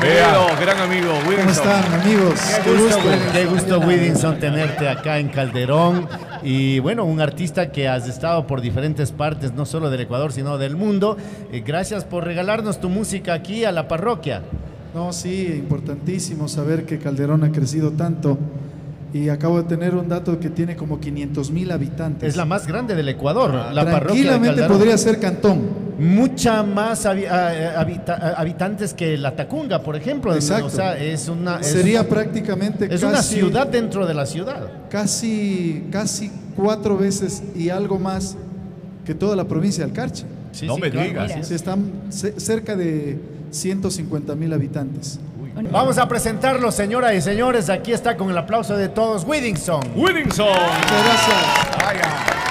Bienvenido, 0.00 0.46
gran 0.60 0.78
amigo. 0.80 1.12
¿Cómo 1.24 1.50
están, 1.50 1.84
amigos? 2.00 2.40
Qué 2.64 2.72
gusto, 2.72 2.98
qué 3.32 3.44
gusto, 3.46 3.80
Whittington, 3.80 4.38
tenerte 4.38 4.88
acá 4.88 5.18
en 5.18 5.28
Calderón. 5.28 6.08
Y 6.42 6.78
bueno, 6.80 7.04
un 7.04 7.20
artista 7.20 7.70
que 7.70 7.88
has 7.88 8.08
estado 8.08 8.46
por 8.46 8.60
diferentes 8.60 9.12
partes, 9.12 9.52
no 9.52 9.66
solo 9.66 9.90
del 9.90 10.00
Ecuador, 10.00 10.32
sino 10.32 10.58
del 10.58 10.76
mundo. 10.76 11.16
Eh, 11.52 11.62
gracias 11.66 12.04
por 12.04 12.24
regalarnos 12.24 12.80
tu 12.80 12.88
música 12.88 13.34
aquí 13.34 13.64
a 13.64 13.72
la 13.72 13.88
parroquia. 13.88 14.42
No, 14.94 15.12
sí, 15.12 15.46
importantísimo 15.58 16.48
saber 16.48 16.84
que 16.86 16.98
Calderón 16.98 17.44
ha 17.44 17.50
crecido 17.52 17.90
tanto. 17.92 18.38
Y 19.14 19.28
acabo 19.28 19.62
de 19.62 19.68
tener 19.68 19.94
un 19.94 20.08
dato 20.08 20.38
que 20.40 20.50
tiene 20.50 20.74
como 20.74 20.98
500 20.98 21.50
mil 21.52 21.70
habitantes. 21.70 22.28
Es 22.30 22.36
la 22.36 22.44
más 22.44 22.66
grande 22.66 22.96
del 22.96 23.08
Ecuador, 23.08 23.54
la 23.72 23.84
parroquia 23.84 24.22
de 24.22 24.28
Tranquilamente 24.28 24.64
podría 24.64 24.98
ser 24.98 25.20
cantón. 25.20 25.84
Mucha 26.00 26.64
más 26.64 27.06
habi- 27.06 27.28
ah, 27.30 27.78
habita- 27.80 28.34
habitantes 28.36 28.92
que 28.92 29.16
la 29.16 29.36
Tacunga, 29.36 29.82
por 29.84 29.94
ejemplo. 29.94 30.34
Exacto. 30.34 30.66
O 30.66 30.70
sea, 30.70 30.98
es 30.98 31.28
una, 31.28 31.60
es- 31.60 31.68
Sería 31.68 32.08
prácticamente 32.08 32.86
es 32.86 33.00
casi, 33.00 33.04
una 33.06 33.22
ciudad 33.22 33.68
dentro 33.68 34.04
de 34.04 34.14
la 34.14 34.26
ciudad. 34.26 34.66
Casi, 34.90 35.84
casi 35.92 36.32
cuatro 36.56 36.98
veces 36.98 37.40
y 37.54 37.68
algo 37.68 38.00
más 38.00 38.36
que 39.06 39.14
toda 39.14 39.36
la 39.36 39.44
provincia 39.46 39.84
del 39.84 39.92
Carche. 39.94 40.24
Sí, 40.50 40.66
No 40.66 40.74
sí, 40.74 40.80
me 40.80 40.90
claro. 40.90 41.08
digas. 41.08 41.28
Mira. 41.28 41.44
Se 41.44 41.54
están 41.54 41.84
ce- 42.10 42.34
cerca 42.40 42.74
de 42.74 43.16
150 43.52 44.34
mil 44.34 44.52
habitantes. 44.52 45.20
Vamos 45.54 45.98
a 45.98 46.08
presentarlo, 46.08 46.72
señoras 46.72 47.14
y 47.14 47.20
señores. 47.20 47.70
Aquí 47.70 47.92
está 47.92 48.16
con 48.16 48.28
el 48.30 48.38
aplauso 48.38 48.76
de 48.76 48.88
todos, 48.88 49.24
Whittington. 49.24 49.92
Wilson. 49.94 50.48
Muchas 50.48 51.04
gracias. 51.04 52.43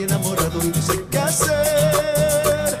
Enamorado 0.00 0.64
y 0.64 0.68
no 0.68 0.80
sé 0.80 1.04
qué 1.10 1.18
hacer. 1.18 2.78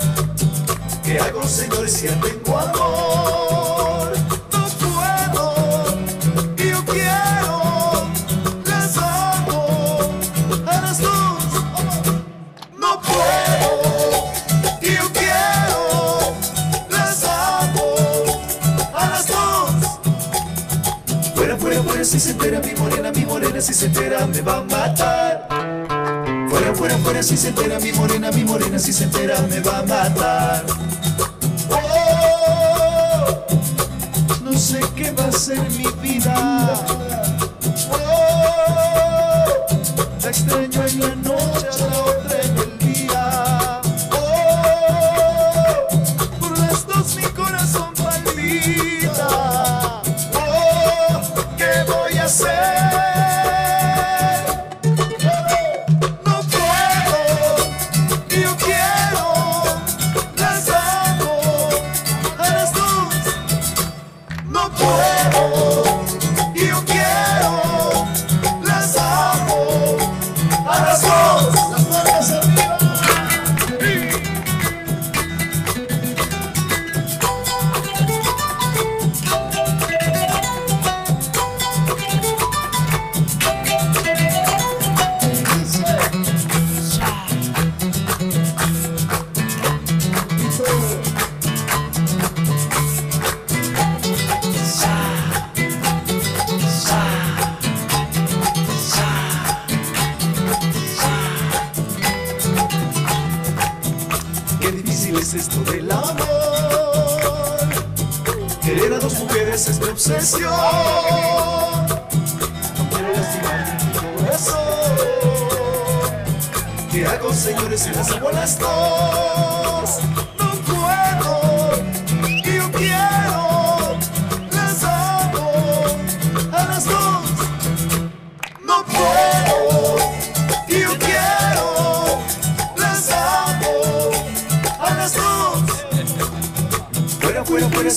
¿Qué 1.04 1.18
hago, 1.20 1.42
señores, 1.42 1.92
si 1.92 2.06
ya 2.06 2.18
tengo 2.18 2.58
amor? 2.58 4.12
No 4.52 4.66
puedo, 4.78 5.98
yo 6.56 6.84
quiero, 6.86 8.08
las 8.64 8.96
amo 8.96 9.98
a 10.66 10.80
las 10.80 10.98
dos. 10.98 11.44
No 12.78 13.00
puedo, 13.02 14.32
yo 14.80 15.12
quiero, 15.12 16.32
las 16.88 17.22
amo 17.24 17.94
a 18.94 19.06
las 19.10 19.26
dos. 19.26 19.70
Fuera, 21.34 21.56
fuera, 21.58 21.82
fuera, 21.82 22.02
si 22.02 22.18
se 22.18 22.30
entera 22.30 22.60
mi 22.60 22.72
morena, 22.80 23.12
mi 23.12 23.26
morena, 23.26 23.60
si 23.60 23.74
se 23.74 23.86
entera 23.86 24.26
me 24.26 24.40
va 24.40 24.56
a 24.56 24.62
matar. 24.62 25.19
Si 27.18 27.36
se 27.36 27.48
entera 27.48 27.78
mi 27.78 27.92
morena, 27.92 28.30
mi 28.30 28.44
morena, 28.44 28.78
si 28.78 28.94
se 28.94 29.04
entera 29.04 29.38
me 29.42 29.60
va 29.60 29.80
a 29.80 29.82
matar. 29.82 30.64
Oh, 31.68 33.46
no 34.42 34.58
sé 34.58 34.80
qué 34.96 35.10
va 35.12 35.26
a 35.26 35.32
ser 35.32 35.60
mi 35.72 35.84
vida. 36.02 36.59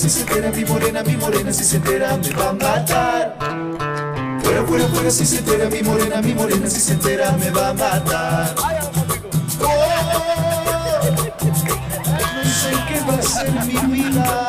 Si 0.04 0.10
se 0.10 0.20
entera 0.20 0.50
mi 0.50 0.64
morena, 0.64 1.02
mi 1.02 1.16
morena, 1.16 1.52
si 1.52 1.64
se 1.64 1.76
entera 1.76 2.16
me 2.18 2.30
va 2.30 2.50
a 2.50 2.52
matar. 2.52 3.36
Fuera, 4.42 4.64
fuera, 4.64 4.86
fuera, 4.88 5.10
si 5.10 5.24
se 5.24 5.38
entera 5.38 5.70
mi 5.70 5.82
morena, 5.82 6.20
mi 6.20 6.34
morena, 6.34 6.68
si 6.68 6.80
se 6.80 6.92
entera 6.92 7.32
me 7.32 7.50
va 7.50 7.68
a 7.68 7.74
matar. 7.74 8.83
Mi 13.62 13.74
vida. 13.92 14.43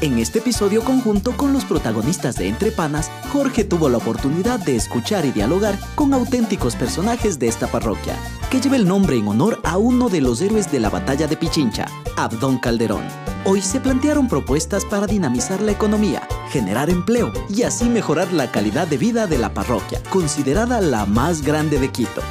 En 0.00 0.18
este 0.18 0.38
episodio 0.38 0.82
conjunto 0.82 1.36
con 1.36 1.52
los 1.52 1.64
protagonistas 1.64 2.36
de 2.36 2.48
Entre 2.48 2.70
Panas, 2.70 3.10
Jorge 3.30 3.62
tuvo 3.62 3.90
la 3.90 3.98
oportunidad 3.98 4.58
de 4.58 4.74
escuchar 4.74 5.26
y 5.26 5.32
dialogar 5.32 5.78
con 5.96 6.14
auténticos 6.14 6.76
personajes 6.76 7.38
de 7.38 7.48
esta 7.48 7.66
parroquia, 7.66 8.16
que 8.50 8.60
lleva 8.60 8.76
el 8.76 8.88
nombre 8.88 9.16
en 9.16 9.28
honor 9.28 9.60
a 9.64 9.76
uno 9.76 10.08
de 10.08 10.22
los 10.22 10.40
héroes 10.40 10.72
de 10.72 10.80
la 10.80 10.88
batalla 10.88 11.26
de 11.26 11.36
Pichincha, 11.36 11.86
Abdón 12.16 12.58
Calderón. 12.58 13.02
Hoy 13.44 13.60
se 13.60 13.80
plantearon 13.80 14.28
propuestas 14.28 14.84
para 14.86 15.06
dinamizar 15.06 15.60
la 15.60 15.72
economía, 15.72 16.26
generar 16.50 16.88
empleo 16.88 17.30
y 17.50 17.64
así 17.64 17.84
mejorar 17.84 18.32
la 18.32 18.50
calidad 18.50 18.86
de 18.86 18.96
vida 18.96 19.26
de 19.26 19.36
la 19.36 19.52
parroquia, 19.52 20.02
considerada 20.10 20.80
la 20.80 21.04
más 21.04 21.42
grande 21.42 21.78
de 21.78 21.90
Quito. 21.90 22.22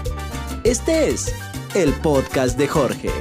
Este 0.63 1.09
es 1.09 1.31
el 1.75 1.93
podcast 1.93 2.57
de 2.57 2.67
Jorge. 2.67 3.11